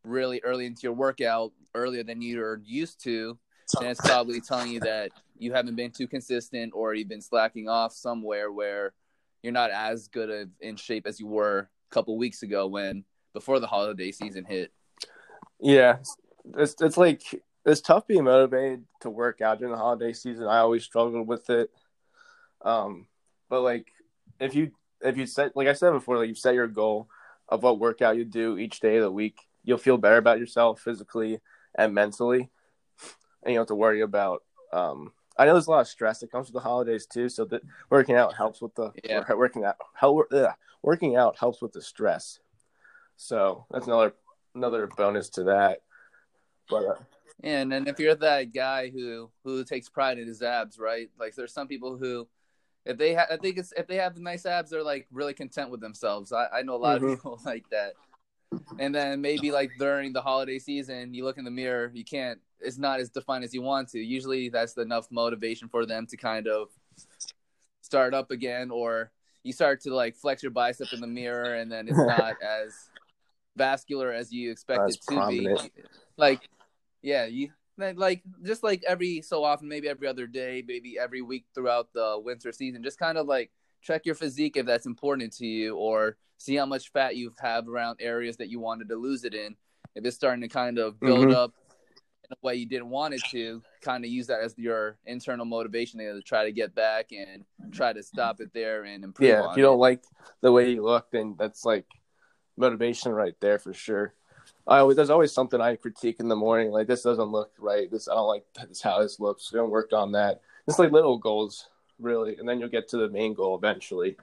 really 0.04 0.40
early 0.44 0.66
into 0.66 0.82
your 0.82 0.92
workout, 0.92 1.52
earlier 1.74 2.02
than 2.02 2.20
you're 2.20 2.60
used 2.64 3.02
to, 3.04 3.38
then 3.80 3.90
it's 3.90 4.00
probably 4.00 4.40
telling 4.40 4.72
you 4.72 4.80
that 4.80 5.12
you 5.38 5.52
haven't 5.52 5.76
been 5.76 5.90
too 5.90 6.06
consistent 6.06 6.72
or 6.74 6.94
you've 6.94 7.08
been 7.08 7.22
slacking 7.22 7.68
off 7.68 7.92
somewhere 7.92 8.50
where 8.50 8.92
you're 9.42 9.52
not 9.52 9.70
as 9.70 10.08
good 10.08 10.30
of 10.30 10.48
in 10.60 10.76
shape 10.76 11.06
as 11.06 11.20
you 11.20 11.26
were 11.26 11.70
a 11.90 11.94
couple 11.94 12.16
weeks 12.16 12.42
ago 12.42 12.66
when 12.66 13.04
before 13.32 13.60
the 13.60 13.66
holiday 13.66 14.12
season 14.12 14.44
hit. 14.44 14.72
Yeah, 15.60 15.98
it's 16.56 16.76
it's 16.80 16.96
like 16.96 17.22
it's 17.64 17.80
tough 17.80 18.06
being 18.06 18.24
motivated 18.24 18.84
to 19.00 19.10
work 19.10 19.40
out 19.40 19.58
during 19.58 19.72
the 19.72 19.78
holiday 19.78 20.12
season. 20.12 20.46
I 20.46 20.58
always 20.58 20.84
struggled 20.84 21.26
with 21.26 21.50
it. 21.50 21.70
Um, 22.62 23.06
but 23.48 23.62
like 23.62 23.88
if 24.40 24.54
you 24.54 24.72
if 25.00 25.16
you 25.16 25.26
set 25.26 25.56
like 25.56 25.68
I 25.68 25.72
said 25.72 25.92
before, 25.92 26.18
like 26.18 26.28
you 26.28 26.34
set 26.34 26.54
your 26.54 26.68
goal 26.68 27.08
of 27.48 27.62
what 27.62 27.78
workout 27.78 28.16
you 28.16 28.24
do 28.24 28.58
each 28.58 28.80
day 28.80 28.96
of 28.96 29.02
the 29.02 29.12
week, 29.12 29.38
you'll 29.64 29.78
feel 29.78 29.98
better 29.98 30.16
about 30.16 30.38
yourself 30.38 30.80
physically 30.80 31.40
and 31.76 31.94
mentally, 31.94 32.50
and 33.42 33.52
you 33.52 33.54
don't 33.54 33.62
have 33.62 33.66
to 33.68 33.74
worry 33.74 34.00
about. 34.00 34.42
Um, 34.72 35.12
I 35.38 35.44
know 35.46 35.52
there's 35.52 35.68
a 35.68 35.70
lot 35.70 35.80
of 35.80 35.88
stress 35.88 36.18
that 36.20 36.32
comes 36.32 36.48
with 36.48 36.54
the 36.54 36.60
holidays 36.68 37.06
too, 37.06 37.28
so 37.28 37.44
that 37.46 37.62
working 37.90 38.16
out 38.16 38.34
helps 38.34 38.60
with 38.60 38.74
the 38.74 38.92
Yeah. 39.04 39.24
working 39.34 39.64
out 39.64 39.76
how 39.94 40.18
ugh, 40.32 40.54
working 40.82 41.16
out 41.16 41.36
helps 41.38 41.62
with 41.62 41.72
the 41.72 41.82
stress. 41.82 42.40
So 43.16 43.64
that's 43.70 43.86
another 43.86 44.14
another 44.54 44.86
bonus 44.86 45.28
to 45.30 45.44
that. 45.44 45.80
But 46.68 46.84
uh, 46.84 46.94
And 47.42 47.70
then 47.70 47.86
if 47.86 47.98
you're 48.00 48.14
that 48.16 48.52
guy 48.52 48.90
who 48.90 49.30
who 49.44 49.64
takes 49.64 49.88
pride 49.88 50.18
in 50.18 50.26
his 50.26 50.42
abs, 50.42 50.78
right? 50.78 51.08
Like 51.18 51.34
there's 51.34 51.52
some 51.52 51.68
people 51.68 51.96
who 51.96 52.28
if 52.84 52.96
they 52.96 53.14
ha- 53.14 53.26
I 53.30 53.36
think 53.36 53.58
it's 53.58 53.72
if 53.76 53.86
they 53.86 53.96
have 53.96 54.18
nice 54.18 54.44
abs, 54.44 54.70
they're 54.70 54.82
like 54.82 55.06
really 55.12 55.34
content 55.34 55.70
with 55.70 55.80
themselves. 55.80 56.32
I, 56.32 56.46
I 56.48 56.62
know 56.62 56.74
a 56.74 56.78
lot 56.78 56.98
Mhm. 57.00 57.02
of 57.12 57.16
people 57.16 57.40
like 57.46 57.68
that. 57.70 57.94
And 58.78 58.94
then 58.94 59.20
maybe 59.20 59.50
like 59.50 59.76
during 59.78 60.12
the 60.12 60.22
holiday 60.22 60.58
season, 60.58 61.14
you 61.14 61.24
look 61.24 61.38
in 61.38 61.44
the 61.44 61.50
mirror, 61.50 61.90
you 61.94 62.04
can't. 62.04 62.40
It's 62.60 62.78
not 62.78 63.00
as 63.00 63.10
defined 63.10 63.44
as 63.44 63.54
you 63.54 63.62
want 63.62 63.88
to. 63.90 64.00
Usually, 64.00 64.48
that's 64.48 64.76
enough 64.76 65.10
motivation 65.10 65.68
for 65.68 65.86
them 65.86 66.06
to 66.06 66.16
kind 66.16 66.46
of 66.48 66.68
start 67.82 68.14
up 68.14 68.30
again, 68.30 68.70
or 68.70 69.10
you 69.42 69.52
start 69.52 69.80
to 69.82 69.94
like 69.94 70.16
flex 70.16 70.42
your 70.42 70.50
bicep 70.50 70.92
in 70.92 71.00
the 71.00 71.06
mirror, 71.06 71.54
and 71.54 71.70
then 71.70 71.88
it's 71.88 71.98
not 71.98 72.36
as 72.42 72.90
vascular 73.56 74.12
as 74.12 74.32
you 74.32 74.50
expect 74.50 74.88
it 74.88 75.00
to 75.02 75.14
prominent. 75.14 75.72
be. 75.74 75.82
Like, 76.16 76.48
yeah, 77.02 77.26
you 77.26 77.50
like 77.76 78.22
just 78.44 78.62
like 78.62 78.82
every 78.86 79.22
so 79.22 79.44
often, 79.44 79.68
maybe 79.68 79.88
every 79.88 80.08
other 80.08 80.26
day, 80.26 80.64
maybe 80.66 80.98
every 80.98 81.22
week 81.22 81.44
throughout 81.54 81.92
the 81.92 82.20
winter 82.22 82.52
season, 82.52 82.82
just 82.82 82.98
kind 82.98 83.18
of 83.18 83.26
like 83.26 83.50
check 83.80 84.04
your 84.04 84.16
physique 84.16 84.56
if 84.56 84.66
that's 84.66 84.86
important 84.86 85.32
to 85.34 85.46
you, 85.46 85.76
or 85.76 86.16
see 86.38 86.56
how 86.56 86.66
much 86.66 86.90
fat 86.92 87.16
you 87.16 87.32
have 87.40 87.68
around 87.68 87.98
areas 88.00 88.36
that 88.36 88.48
you 88.48 88.58
wanted 88.60 88.88
to 88.88 88.96
lose 88.96 89.24
it 89.24 89.34
in. 89.34 89.56
If 89.94 90.04
it's 90.04 90.16
starting 90.16 90.42
to 90.42 90.48
kind 90.48 90.78
of 90.78 91.00
build 91.00 91.26
Mhm. 91.26 91.34
up 91.34 91.54
in 92.30 92.34
a 92.34 92.46
way 92.46 92.54
you 92.56 92.66
didn't 92.66 92.90
want 92.90 93.14
it 93.14 93.22
to, 93.30 93.62
kind 93.80 94.04
of 94.04 94.10
use 94.10 94.26
that 94.26 94.40
as 94.40 94.54
your 94.58 94.98
internal 95.06 95.44
motivation 95.44 95.98
to 96.00 96.20
try 96.22 96.44
to 96.44 96.52
get 96.52 96.74
back 96.74 97.10
and 97.12 97.44
try 97.72 97.92
to 97.92 98.02
stop 98.02 98.40
it 98.40 98.52
there 98.52 98.84
and 98.84 99.04
improve. 99.04 99.28
yeah, 99.28 99.50
if 99.50 99.56
you 99.56 99.62
don't 99.62 99.76
it. 99.76 99.80
like 99.80 100.02
the 100.40 100.52
way 100.52 100.70
you 100.70 100.82
look, 100.82 101.10
then 101.10 101.36
that's 101.38 101.64
like 101.64 101.86
motivation 102.56 103.12
right 103.12 103.34
there 103.40 103.58
for 103.58 103.72
sure. 103.72 104.14
I 104.66 104.78
always 104.78 104.96
there's 104.96 105.10
always 105.10 105.32
something 105.32 105.60
I 105.60 105.76
critique 105.76 106.20
in 106.20 106.28
the 106.28 106.36
morning, 106.36 106.70
like 106.70 106.86
this 106.86 107.02
doesn't 107.02 107.30
look 107.30 107.52
right. 107.58 107.90
This 107.90 108.08
I 108.08 108.14
don't 108.14 108.28
like 108.28 108.44
this 108.68 108.82
how 108.82 109.00
this 109.00 109.18
looks. 109.18 109.50
We 109.52 109.58
don't 109.58 109.70
work 109.70 109.92
on 109.92 110.12
that. 110.12 110.42
It's 110.66 110.78
like 110.78 110.92
little 110.92 111.16
goals, 111.16 111.68
really, 111.98 112.36
and 112.36 112.46
then 112.46 112.60
you'll 112.60 112.68
get 112.68 112.88
to 112.88 112.98
the 112.98 113.08
main 113.08 113.32
goal 113.32 113.56
eventually. 113.56 114.16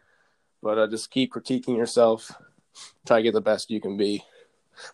But 0.62 0.78
uh, 0.78 0.88
just 0.88 1.10
keep 1.10 1.34
critiquing 1.34 1.77
yourself. 1.77 2.32
Try 3.06 3.18
to 3.18 3.24
get 3.24 3.34
the 3.34 3.42
best 3.42 3.72
you 3.72 3.82
can 3.82 3.98
be. 3.98 4.24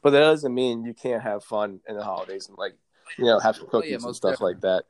But 0.01 0.11
that 0.11 0.19
doesn't 0.19 0.53
mean 0.53 0.85
you 0.85 0.93
can't 0.93 1.23
have 1.23 1.43
fun 1.43 1.79
in 1.87 1.97
the 1.97 2.03
holidays 2.03 2.47
and 2.47 2.57
like 2.57 2.75
you 3.17 3.25
know 3.25 3.39
have 3.39 3.59
Oh, 3.73 3.83
yeah, 3.83 3.95
and 3.95 4.15
stuff 4.15 4.41
like 4.41 4.61
that. 4.61 4.85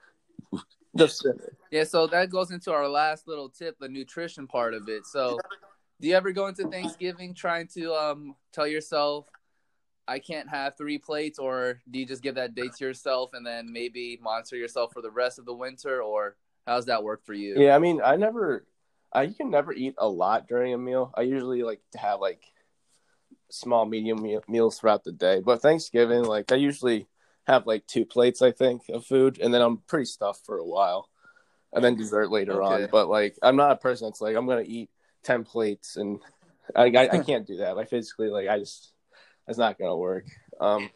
Just 0.96 1.26
Yeah, 1.72 1.86
so 1.86 2.08
that 2.08 2.30
goes 2.30 2.52
into 2.52 2.72
our 2.72 2.88
last 2.88 3.28
little 3.28 3.50
tip, 3.50 3.78
the 3.80 3.88
nutrition 3.88 4.48
part 4.48 4.74
of 4.74 4.90
it. 4.90 5.06
So, 5.06 5.40
do 6.00 6.08
you 6.08 6.16
ever 6.16 6.32
go 6.32 6.48
into 6.48 6.68
Thanksgiving 6.68 7.34
trying 7.34 7.68
to 7.76 7.94
um 7.94 8.36
tell 8.52 8.68
yourself 8.68 9.28
I 10.08 10.20
can't 10.20 10.50
have 10.50 10.76
three 10.78 10.98
plates 10.98 11.40
or 11.40 11.80
do 11.90 12.00
you 12.00 12.06
just 12.06 12.22
give 12.22 12.36
that 12.36 12.54
date 12.56 12.74
to 12.78 12.86
yourself 12.86 13.32
and 13.34 13.46
then 13.46 13.72
maybe 13.72 14.20
monitor 14.22 14.58
yourself 14.58 14.92
for 14.92 15.02
the 15.02 15.12
rest 15.12 15.40
of 15.40 15.46
the 15.46 15.54
winter 15.54 16.02
or 16.02 16.36
how's 16.68 16.86
that 16.88 17.04
work 17.04 17.24
for 17.26 17.34
you? 17.34 17.62
Yeah, 17.62 17.76
I 17.76 17.80
mean, 17.80 18.02
I 18.04 18.18
never, 18.18 18.66
I 19.14 19.24
you 19.24 19.34
can 19.34 19.50
never 19.50 19.72
eat 19.72 19.96
a 19.98 20.10
lot 20.10 20.48
during 20.48 20.74
a 20.74 20.78
meal. 20.78 21.14
I 21.16 21.22
usually 21.22 21.64
like 21.64 21.82
to 21.94 21.98
have 21.98 22.20
like 22.20 22.44
small, 23.50 23.86
medium 23.86 24.26
meals 24.48 24.80
throughout 24.80 25.04
the 25.04 25.12
day. 25.12 25.40
But 25.40 25.62
Thanksgiving, 25.62 26.24
like 26.24 26.52
I 26.52 26.56
usually 26.56 27.08
have 27.52 27.68
like 27.68 27.86
two 27.88 28.06
plates, 28.06 28.42
I 28.42 28.52
think, 28.52 28.84
of 28.90 29.06
food, 29.06 29.40
and 29.40 29.54
then 29.54 29.62
I'm 29.62 29.78
pretty 29.78 30.06
stuffed 30.06 30.46
for 30.46 30.58
a 30.58 30.66
while, 30.66 31.10
and 31.74 31.84
then 31.84 31.96
dessert 31.96 32.32
later 32.32 32.62
Okay. 32.64 32.84
on. 32.84 32.90
But 32.92 33.10
like, 33.10 33.38
I'm 33.42 33.56
not 33.56 33.72
a 33.72 33.76
person 33.76 34.08
that's 34.08 34.22
like 34.22 34.36
I'm 34.36 34.48
gonna 34.48 34.64
eat 34.66 34.90
ten 35.24 35.44
plates, 35.44 35.98
and 35.98 36.20
I, 36.76 36.86
I, 36.86 37.10
I 37.14 37.20
can't 37.20 37.46
do 37.46 37.58
that. 37.58 37.76
Like 37.76 37.90
physically, 37.90 38.30
like 38.30 38.48
I 38.48 38.58
just, 38.60 38.94
it's 39.48 39.58
not 39.58 39.78
gonna 39.78 39.98
work. 39.98 40.26
Um, 40.60 40.90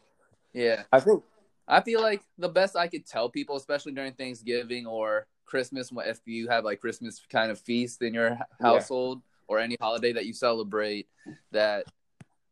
Yeah. 0.53 0.83
I 0.91 0.99
think 0.99 1.23
I 1.67 1.81
feel 1.81 2.01
like 2.01 2.21
the 2.37 2.49
best 2.49 2.75
I 2.75 2.87
could 2.87 3.05
tell 3.05 3.29
people, 3.29 3.55
especially 3.55 3.93
during 3.93 4.13
Thanksgiving 4.13 4.85
or 4.85 5.27
Christmas, 5.45 5.91
if 6.05 6.19
you 6.25 6.47
have 6.47 6.63
like 6.63 6.79
Christmas 6.79 7.21
kind 7.29 7.51
of 7.51 7.59
feast 7.59 8.01
in 8.01 8.13
your 8.13 8.37
household 8.61 9.21
or 9.47 9.59
any 9.59 9.77
holiday 9.79 10.13
that 10.13 10.25
you 10.25 10.33
celebrate, 10.33 11.07
that 11.51 11.85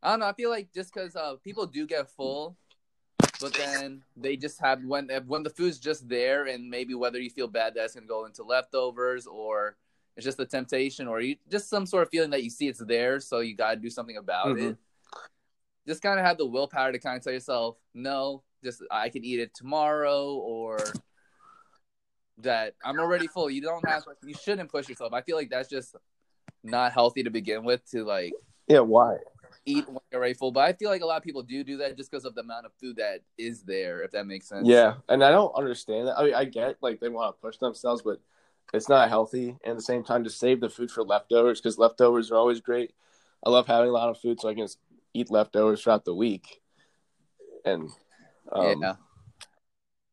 I 0.02 0.12
don't 0.12 0.20
know. 0.20 0.28
I 0.28 0.34
feel 0.34 0.50
like 0.50 0.74
just 0.74 0.94
because 0.94 1.16
uh, 1.16 1.36
people 1.44 1.66
do 1.66 1.88
get 1.88 2.10
full, 2.10 2.58
but 3.44 3.54
then 3.54 4.02
they 4.16 4.38
just 4.38 4.60
have 4.62 4.84
when 4.86 5.10
when 5.28 5.44
the 5.44 5.50
food's 5.50 5.78
just 5.78 6.08
there, 6.08 6.46
and 6.46 6.70
maybe 6.70 6.96
whether 6.96 7.20
you 7.20 7.30
feel 7.30 7.48
bad 7.48 7.74
that's 7.76 7.94
gonna 7.94 8.08
go 8.08 8.26
into 8.26 8.44
leftovers 8.44 9.28
or 9.28 9.76
it's 10.16 10.24
just 10.24 10.40
a 10.40 10.46
temptation 10.46 11.08
or 11.08 11.20
you 11.20 11.36
just 11.52 11.70
some 11.70 11.86
sort 11.86 12.04
of 12.04 12.10
feeling 12.10 12.30
that 12.30 12.44
you 12.44 12.50
see 12.50 12.68
it's 12.68 12.84
there, 12.86 13.20
so 13.20 13.42
you 13.42 13.56
gotta 13.56 13.76
do 13.76 13.90
something 13.90 14.18
about 14.18 14.48
Mhm. 14.48 14.72
it 14.72 14.78
just 15.86 16.02
kind 16.02 16.18
of 16.18 16.26
have 16.26 16.38
the 16.38 16.46
willpower 16.46 16.94
to 16.94 17.00
kind 17.00 17.18
of 17.18 17.24
tell 17.24 17.34
yourself, 17.34 17.78
no, 17.94 18.42
just 18.64 18.82
I 18.90 19.10
can 19.10 19.26
eat 19.26 19.42
it 19.42 19.54
tomorrow, 19.54 20.36
or 20.36 20.80
that 22.38 22.76
I'm 22.84 23.00
already 23.00 23.28
full. 23.28 23.50
You 23.50 23.62
don't 23.62 23.86
have, 23.88 24.06
you 24.24 24.34
shouldn't 24.34 24.72
push 24.72 24.88
yourself. 24.88 25.12
I 25.12 25.22
feel 25.22 25.36
like 25.36 25.50
that's 25.50 25.70
just 25.70 25.96
not 26.64 26.94
healthy 26.94 27.24
to 27.24 27.30
begin 27.30 27.66
with 27.66 27.86
to 27.92 28.06
like 28.06 28.34
yeah. 28.68 28.80
Why? 28.80 29.18
Eat 29.66 29.88
when 29.88 30.00
you're 30.12 30.20
already 30.20 30.34
full. 30.34 30.52
But 30.52 30.62
I 30.62 30.74
feel 30.74 30.90
like 30.90 31.02
a 31.02 31.06
lot 31.06 31.18
of 31.18 31.24
people 31.24 31.44
do 31.44 31.64
do 31.64 31.78
that 31.78 31.98
just 31.98 32.12
because 32.12 32.26
of 32.26 32.36
the 32.36 32.42
amount 32.42 32.66
of 32.66 32.74
food 32.80 32.98
that 32.98 33.22
is 33.38 33.64
there. 33.64 34.02
If 34.02 34.12
that 34.12 34.26
makes 34.26 34.48
sense. 34.48 34.68
Yeah, 34.68 34.96
and 35.10 35.24
I 35.24 35.32
don't 35.32 35.54
understand 35.56 36.08
that. 36.08 36.18
I 36.18 36.24
mean, 36.24 36.34
I 36.36 36.46
get 36.46 36.78
like 36.82 37.00
they 37.00 37.10
want 37.10 37.36
to 37.36 37.42
push 37.42 37.58
themselves, 37.58 38.02
but 38.02 38.20
it's 38.74 38.90
not 38.90 39.10
healthy. 39.10 39.50
And 39.64 39.72
at 39.72 39.76
the 39.76 39.84
same 39.84 40.04
time, 40.04 40.24
to 40.24 40.30
save 40.30 40.60
the 40.60 40.70
food 40.70 40.92
for 40.92 41.04
leftovers 41.04 41.62
because 41.62 41.78
leftovers 41.78 42.32
are 42.32 42.38
always 42.38 42.62
great. 42.62 42.94
I 43.46 43.50
love 43.50 43.68
having 43.68 43.90
a 43.90 43.94
lot 43.94 44.10
of 44.10 44.20
food, 44.20 44.40
so 44.40 44.50
I 44.50 44.54
can 44.54 44.64
just 44.64 44.80
eat 45.14 45.32
leftovers 45.32 45.82
throughout 45.82 46.06
the 46.06 46.16
week. 46.16 46.62
And 47.66 47.90
um, 48.52 48.82
yeah. 48.82 48.96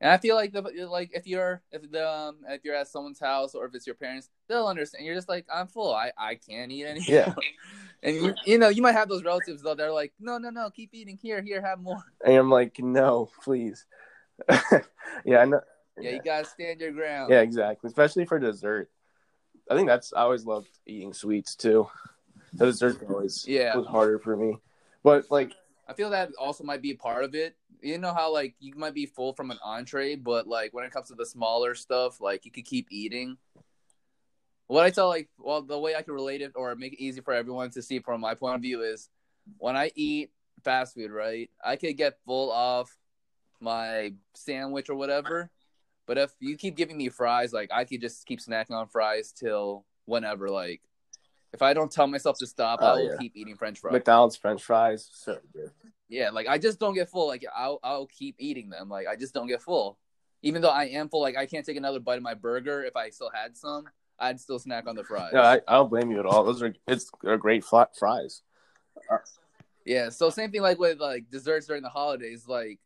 And 0.00 0.10
I 0.10 0.16
feel 0.16 0.34
like 0.34 0.52
the 0.52 0.62
like 0.90 1.10
if 1.12 1.26
you're 1.26 1.62
if 1.72 1.90
the 1.90 2.08
um, 2.08 2.38
if 2.48 2.64
you're 2.64 2.74
at 2.74 2.88
someone's 2.88 3.20
house 3.20 3.54
or 3.54 3.66
if 3.66 3.74
it's 3.74 3.86
your 3.86 3.96
parents, 3.96 4.30
they'll 4.48 4.66
understand. 4.66 5.04
You're 5.04 5.14
just 5.14 5.28
like 5.28 5.46
I'm 5.52 5.66
full. 5.66 5.94
I 5.94 6.12
I 6.16 6.36
can't 6.36 6.72
eat 6.72 6.86
anything. 6.86 7.14
Yeah. 7.14 7.34
And 8.02 8.16
you, 8.16 8.34
you 8.46 8.56
know 8.56 8.70
you 8.70 8.80
might 8.80 8.92
have 8.94 9.10
those 9.10 9.24
relatives 9.24 9.60
though. 9.60 9.74
They're 9.74 9.92
like, 9.92 10.14
no 10.18 10.38
no 10.38 10.48
no, 10.48 10.70
keep 10.70 10.94
eating. 10.94 11.18
Here 11.20 11.42
here, 11.42 11.60
have 11.60 11.80
more. 11.80 12.02
and 12.24 12.34
I'm 12.34 12.48
like, 12.48 12.78
no, 12.78 13.28
please. 13.44 13.84
yeah, 15.26 15.38
I 15.40 15.44
know. 15.44 15.60
Yeah, 16.00 16.12
you 16.12 16.22
gotta 16.24 16.46
stand 16.46 16.80
your 16.80 16.92
ground. 16.92 17.30
Yeah, 17.30 17.42
exactly. 17.42 17.88
Especially 17.88 18.24
for 18.24 18.38
dessert. 18.38 18.90
I 19.70 19.74
think 19.74 19.86
that's 19.86 20.14
I 20.14 20.22
always 20.22 20.46
loved 20.46 20.70
eating 20.86 21.12
sweets 21.12 21.54
too. 21.54 21.88
The 22.54 22.64
dessert 22.64 23.02
always 23.06 23.44
Yeah. 23.46 23.76
was 23.76 23.86
harder 23.86 24.18
for 24.18 24.34
me. 24.34 24.56
But 25.02 25.30
like 25.30 25.52
I 25.90 25.92
feel 25.92 26.10
that 26.10 26.30
also 26.38 26.62
might 26.62 26.82
be 26.82 26.92
a 26.92 26.96
part 26.96 27.24
of 27.24 27.34
it. 27.34 27.56
You 27.82 27.98
know 27.98 28.14
how 28.14 28.32
like 28.32 28.54
you 28.60 28.72
might 28.76 28.94
be 28.94 29.06
full 29.06 29.32
from 29.32 29.50
an 29.50 29.58
entree, 29.60 30.14
but 30.14 30.46
like 30.46 30.72
when 30.72 30.84
it 30.84 30.92
comes 30.92 31.08
to 31.08 31.16
the 31.16 31.26
smaller 31.26 31.74
stuff, 31.74 32.20
like 32.20 32.44
you 32.44 32.52
could 32.52 32.64
keep 32.64 32.86
eating. 32.92 33.38
What 34.68 34.84
I 34.84 34.90
tell 34.90 35.08
like, 35.08 35.28
well, 35.36 35.62
the 35.62 35.80
way 35.80 35.96
I 35.96 36.02
can 36.02 36.14
relate 36.14 36.42
it 36.42 36.52
or 36.54 36.76
make 36.76 36.92
it 36.92 37.02
easy 37.02 37.20
for 37.20 37.34
everyone 37.34 37.70
to 37.70 37.82
see 37.82 37.98
from 37.98 38.20
my 38.20 38.36
point 38.36 38.54
of 38.54 38.62
view 38.62 38.82
is 38.82 39.08
when 39.58 39.76
I 39.76 39.90
eat 39.96 40.30
fast 40.62 40.94
food, 40.94 41.10
right? 41.10 41.50
I 41.64 41.74
could 41.74 41.96
get 41.96 42.20
full 42.24 42.52
off 42.52 42.96
my 43.58 44.12
sandwich 44.34 44.90
or 44.90 44.94
whatever, 44.94 45.50
but 46.06 46.18
if 46.18 46.30
you 46.38 46.56
keep 46.56 46.76
giving 46.76 46.98
me 46.98 47.08
fries, 47.08 47.52
like 47.52 47.70
I 47.72 47.84
could 47.84 48.00
just 48.00 48.26
keep 48.26 48.38
snacking 48.38 48.76
on 48.76 48.86
fries 48.86 49.32
till 49.32 49.84
whenever. 50.04 50.50
Like 50.50 50.82
if 51.52 51.62
I 51.62 51.72
don't 51.74 51.90
tell 51.90 52.06
myself 52.06 52.38
to 52.38 52.46
stop, 52.46 52.78
Oh, 52.82 52.86
I 52.86 52.92
will 52.94 53.04
yeah. 53.12 53.16
keep 53.18 53.36
eating 53.36 53.56
French 53.56 53.78
fries. 53.80 53.92
McDonald's 53.92 54.36
French 54.36 54.62
fries. 54.62 55.10
Yeah, 56.08 56.30
like 56.30 56.48
I 56.48 56.58
just 56.58 56.78
don't 56.80 56.94
get 56.94 57.08
full. 57.08 57.26
Like 57.28 57.44
I'll 57.56 57.78
I'll 57.82 58.06
keep 58.06 58.36
eating 58.38 58.68
them. 58.70 58.88
Like 58.88 59.06
I 59.06 59.16
just 59.16 59.32
don't 59.34 59.46
get 59.46 59.62
full. 59.62 59.98
Even 60.42 60.62
though 60.62 60.70
I 60.70 60.84
am 60.84 61.08
full, 61.08 61.20
like 61.20 61.36
I 61.36 61.46
can't 61.46 61.64
take 61.66 61.76
another 61.76 62.00
bite 62.00 62.16
of 62.16 62.22
my 62.22 62.34
burger 62.34 62.82
if 62.84 62.96
I 62.96 63.10
still 63.10 63.30
had 63.32 63.56
some. 63.56 63.84
I'd 64.18 64.38
still 64.40 64.58
snack 64.58 64.86
on 64.86 64.96
the 64.96 65.04
fries. 65.04 65.32
No, 65.32 65.40
I, 65.40 65.60
I 65.66 65.74
don't 65.76 65.88
blame 65.88 66.10
you 66.10 66.18
at 66.20 66.26
all. 66.26 66.44
Those 66.44 66.62
are 66.62 66.74
it's 66.86 67.10
they're 67.22 67.38
great 67.38 67.64
flat 67.64 67.96
fries. 67.98 68.42
Yeah, 69.86 70.10
so 70.10 70.30
same 70.30 70.50
thing 70.50 70.62
like 70.62 70.78
with 70.78 71.00
like 71.00 71.30
desserts 71.30 71.66
during 71.66 71.82
the 71.82 71.88
holidays. 71.88 72.46
Like 72.46 72.78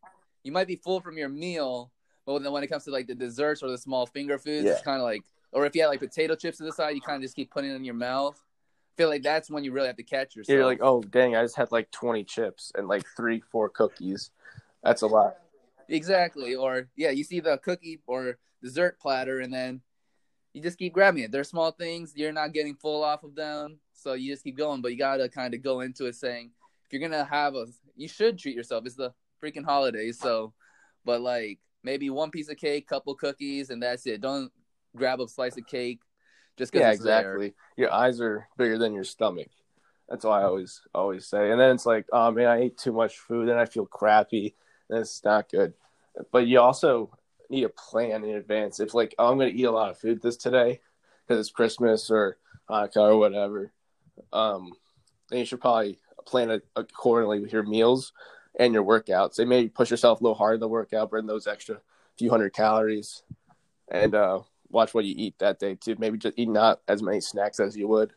you 0.43 0.51
might 0.51 0.67
be 0.67 0.75
full 0.77 1.01
from 1.01 1.17
your 1.17 1.29
meal, 1.29 1.91
but 2.25 2.41
then 2.41 2.51
when 2.51 2.63
it 2.63 2.67
comes 2.67 2.85
to 2.85 2.91
like 2.91 3.07
the 3.07 3.15
desserts 3.15 3.61
or 3.63 3.69
the 3.69 3.77
small 3.77 4.05
finger 4.05 4.37
foods, 4.37 4.65
Yeah. 4.65 4.71
it's 4.73 4.81
kind 4.81 4.97
of 4.97 5.03
like, 5.03 5.23
or 5.51 5.65
if 5.65 5.75
you 5.75 5.81
had 5.81 5.87
like 5.89 5.99
potato 5.99 6.35
chips 6.35 6.57
to 6.59 6.63
the 6.63 6.71
side, 6.71 6.95
you 6.95 7.01
kind 7.01 7.17
of 7.17 7.21
just 7.21 7.35
keep 7.35 7.51
putting 7.51 7.71
it 7.71 7.75
in 7.75 7.83
your 7.83 7.95
mouth. 7.95 8.41
Feel 8.97 9.09
like 9.09 9.23
that's 9.23 9.49
when 9.49 9.63
you 9.63 9.71
really 9.71 9.87
have 9.87 9.97
to 9.97 10.03
catch 10.03 10.35
yourself. 10.35 10.53
You're 10.53 10.65
like, 10.65 10.79
oh 10.81 11.01
dang, 11.01 11.35
I 11.35 11.43
just 11.43 11.57
had 11.57 11.71
like 11.71 11.91
20 11.91 12.23
chips 12.23 12.71
and 12.75 12.87
like 12.87 13.03
three, 13.17 13.41
four 13.51 13.69
cookies. 13.69 14.31
That's 14.83 15.01
a 15.01 15.07
lot. 15.07 15.35
exactly, 15.89 16.55
or 16.55 16.87
yeah, 16.95 17.09
you 17.09 17.23
see 17.23 17.39
the 17.39 17.57
cookie 17.57 17.99
or 18.07 18.37
dessert 18.61 18.99
platter, 18.99 19.39
and 19.41 19.53
then 19.53 19.81
you 20.53 20.61
just 20.61 20.77
keep 20.77 20.93
grabbing 20.93 21.23
it. 21.23 21.31
They're 21.31 21.43
small 21.43 21.71
things. 21.71 22.13
You're 22.15 22.31
not 22.31 22.53
getting 22.53 22.75
full 22.75 23.03
off 23.03 23.23
of 23.23 23.35
them, 23.35 23.79
so 23.93 24.13
you 24.13 24.31
just 24.31 24.43
keep 24.43 24.57
going. 24.57 24.81
But 24.81 24.91
you 24.91 24.97
gotta 24.97 25.27
kind 25.27 25.53
of 25.53 25.61
go 25.61 25.81
into 25.81 26.05
it 26.05 26.15
saying, 26.15 26.51
if 26.85 26.93
you're 26.93 27.07
gonna 27.07 27.25
have 27.25 27.55
a, 27.55 27.65
you 27.95 28.07
should 28.07 28.37
treat 28.37 28.55
yourself. 28.55 28.85
It's 28.85 28.95
the 28.95 29.13
freaking 29.43 29.65
holidays, 29.65 30.19
so, 30.19 30.53
but 31.03 31.21
like 31.21 31.59
maybe 31.83 32.09
one 32.09 32.31
piece 32.31 32.49
of 32.49 32.57
cake, 32.57 32.87
couple 32.87 33.13
cookies, 33.15 33.69
and 33.69 33.83
that's 33.83 34.07
it. 34.07 34.21
Don't 34.21 34.51
grab 34.95 35.19
a 35.19 35.27
slice 35.27 35.57
of 35.57 35.67
cake 35.67 35.99
just 36.57 36.71
because 36.71 36.85
Yeah, 36.85 36.91
it's 36.91 37.03
there. 37.03 37.19
exactly. 37.35 37.53
Your 37.77 37.91
eyes 37.91 38.21
are 38.21 38.47
bigger 38.57 38.77
than 38.77 38.93
your 38.93 39.03
stomach. 39.03 39.49
That's 40.09 40.23
what 40.23 40.39
I 40.39 40.43
always 40.43 40.81
always 40.93 41.25
say. 41.25 41.51
And 41.51 41.59
then 41.59 41.71
it's 41.71 41.85
like, 41.85 42.05
oh 42.13 42.31
man, 42.31 42.47
I 42.47 42.61
ate 42.61 42.77
too 42.77 42.93
much 42.93 43.17
food, 43.17 43.49
and 43.49 43.59
I 43.59 43.65
feel 43.65 43.85
crappy. 43.85 44.55
And 44.89 44.99
it's 44.99 45.23
not 45.23 45.49
good. 45.49 45.73
But 46.31 46.47
you 46.47 46.59
also 46.59 47.11
need 47.49 47.63
a 47.63 47.69
plan 47.69 48.23
in 48.23 48.35
advance. 48.35 48.79
If 48.79 48.93
like, 48.93 49.15
oh, 49.17 49.31
I'm 49.31 49.37
going 49.37 49.51
to 49.51 49.57
eat 49.57 49.65
a 49.65 49.71
lot 49.71 49.89
of 49.89 49.97
food 49.97 50.21
this 50.21 50.37
today 50.37 50.79
because 51.27 51.39
it's 51.39 51.55
Christmas 51.55 52.09
or 52.11 52.37
Hanukkah 52.69 53.13
or 53.13 53.17
whatever, 53.17 53.71
um, 54.31 54.73
then 55.29 55.39
you 55.39 55.45
should 55.45 55.61
probably 55.61 55.99
plan 56.25 56.51
it 56.51 56.65
accordingly 56.75 57.39
with 57.39 57.53
your 57.53 57.63
meals 57.63 58.13
and 58.59 58.73
your 58.73 58.83
workouts. 58.83 59.35
So 59.35 59.45
maybe 59.45 59.69
push 59.69 59.91
yourself 59.91 60.21
a 60.21 60.23
little 60.23 60.35
harder 60.35 60.55
in 60.55 60.59
the 60.59 60.67
workout, 60.67 61.09
burn 61.09 61.25
those 61.25 61.47
extra 61.47 61.81
few 62.17 62.29
hundred 62.29 62.53
calories, 62.53 63.23
and 63.89 64.15
uh, 64.15 64.41
watch 64.69 64.93
what 64.93 65.05
you 65.05 65.13
eat 65.17 65.35
that 65.39 65.59
day 65.59 65.75
too. 65.75 65.95
Maybe 65.97 66.17
just 66.17 66.37
eat 66.37 66.49
not 66.49 66.81
as 66.87 67.01
many 67.01 67.21
snacks 67.21 67.59
as 67.59 67.75
you 67.75 67.87
would. 67.87 68.13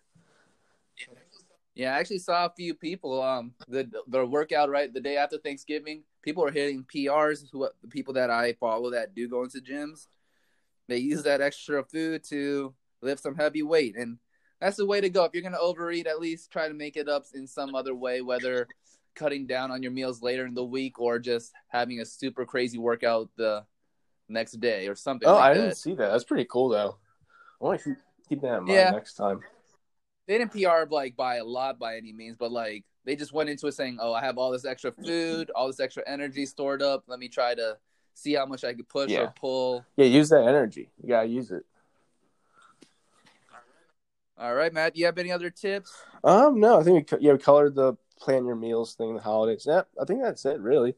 Yeah, 1.75 1.95
I 1.95 1.99
actually 2.01 2.19
saw 2.19 2.47
a 2.47 2.53
few 2.57 2.75
people 2.75 3.23
um 3.23 3.55
the 3.69 3.89
the 4.09 4.27
workout 4.27 4.69
right 4.69 4.93
the 4.93 5.01
day 5.01 5.17
after 5.17 5.39
Thanksgiving. 5.39 6.03
People 6.23 6.45
are 6.45 6.51
hitting 6.51 6.85
PRs. 6.85 7.45
Who 7.53 7.69
the 7.83 7.89
people 7.89 8.15
that 8.15 8.31
I 8.31 8.55
follow 8.55 8.91
that 8.91 9.15
do 9.15 9.29
go 9.29 9.45
into 9.45 9.61
gyms, 9.61 10.09
they 10.89 10.99
use 10.99 11.23
that 11.23 11.41
extra 11.41 11.85
food 11.85 12.25
to 12.31 12.75
lift 13.01 13.23
some 13.23 13.37
heavy 13.37 13.63
weight, 13.63 13.97
and 13.97 14.19
that's 14.61 14.77
the 14.77 14.87
way 14.87 15.01
to 15.01 15.09
go. 15.09 15.25
If 15.25 15.35
you're 15.35 15.43
gonna 15.43 15.59
overeat, 15.59 16.09
at 16.09 16.21
least 16.21 16.51
try 16.51 16.67
to 16.67 16.75
make 16.75 16.97
it 16.97 17.09
up 17.09 17.25
in 17.33 17.47
some 17.47 17.77
other 17.77 17.95
way, 17.95 18.23
whether 18.23 18.67
cutting 19.15 19.47
down 19.47 19.71
on 19.71 19.83
your 19.83 19.93
meals 19.93 20.23
later 20.23 20.47
in 20.47 20.55
the 20.55 20.65
week 20.65 21.01
or 21.01 21.19
just 21.19 21.53
having 21.69 22.01
a 22.01 22.05
super 22.05 22.45
crazy 22.45 22.79
workout 22.79 23.29
the 23.37 23.65
next 24.29 24.53
day 24.61 24.89
or 24.89 24.95
something. 24.95 25.29
Oh, 25.29 25.35
like 25.35 25.43
I 25.43 25.55
that. 25.55 25.61
didn't 25.61 25.77
see 25.77 25.95
that. 25.95 26.11
That's 26.11 26.25
pretty 26.25 26.45
cool 26.45 26.69
though. 26.69 26.97
I 27.61 27.65
want 27.65 27.81
to 27.83 27.97
keep, 28.29 28.41
that 28.43 28.59
in 28.59 28.65
mind 28.65 28.69
Yeah. 28.71 28.91
next 28.91 29.15
time. 29.15 29.41
they 30.27 30.37
didn't 30.39 30.53
PR 30.53 30.85
like 30.91 31.17
by 31.17 31.37
a 31.37 31.45
lot 31.45 31.79
by 31.79 31.97
any 31.97 32.13
means, 32.13 32.37
but 32.39 32.53
like 32.53 32.85
they 33.05 33.17
just 33.17 33.33
went 33.33 33.49
into 33.49 33.67
it 33.67 33.73
saying, 33.73 33.99
"Oh, 34.01 34.13
I 34.13 34.21
have 34.21 34.37
all 34.37 34.51
this 34.51 34.67
extra 34.67 34.93
food, 34.93 35.51
all 35.55 35.67
this 35.67 35.81
extra 35.81 36.03
energy 36.07 36.45
stored 36.45 36.83
up. 36.83 37.05
Let 37.07 37.19
me 37.19 37.29
try 37.29 37.55
to 37.55 37.79
see 38.13 38.35
how 38.35 38.45
much 38.45 38.65
I 38.65 38.75
could 38.75 38.89
push 38.89 39.11
Yeah. 39.11 39.21
or 39.21 39.35
pull." 39.41 39.85
Yeah, 39.97 40.05
use 40.05 40.29
that 40.29 40.47
energy. 40.47 40.91
You 41.03 41.09
gotta 41.09 41.29
use 41.29 41.51
it. 41.51 41.65
All 44.39 44.55
right, 44.55 44.73
Matt. 44.73 44.95
Do 44.95 45.01
you 45.01 45.07
have 45.07 45.19
any 45.19 45.33
other 45.33 45.51
tips? 45.51 45.93
Um, 46.23 46.61
no, 46.61 46.79
I 46.79 46.85
think 46.85 47.11
we 47.11 47.19
yeah 47.21 47.33
we 47.33 47.39
colored 47.39 47.75
the 47.75 47.95
plan 48.21 48.47
your 48.47 48.55
meals 48.57 48.95
thing, 48.95 49.15
the 49.15 49.21
holidays. 49.21 49.65
Yeah, 49.67 49.83
I 50.01 50.05
think 50.05 50.23
that's 50.23 50.45
it. 50.45 50.61
Really, 50.61 50.95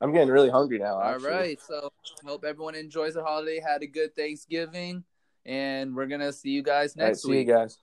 I'm 0.00 0.12
getting 0.12 0.28
really 0.28 0.50
hungry 0.50 0.78
now. 0.78 0.96
All 0.96 1.14
actually. 1.14 1.30
right. 1.30 1.60
So 1.60 1.90
hope 2.24 2.44
everyone 2.44 2.74
enjoys 2.74 3.14
the 3.14 3.22
holiday, 3.22 3.60
had 3.60 3.82
a 3.82 3.86
good 3.86 4.14
Thanksgiving, 4.14 5.04
and 5.44 5.94
we're 5.94 6.06
gonna 6.06 6.32
see 6.32 6.50
you 6.50 6.62
guys 6.62 6.94
All 6.96 7.02
right, 7.04 7.08
next 7.10 7.22
see 7.22 7.30
you 7.32 7.38
week. 7.38 7.48
guys. 7.48 7.78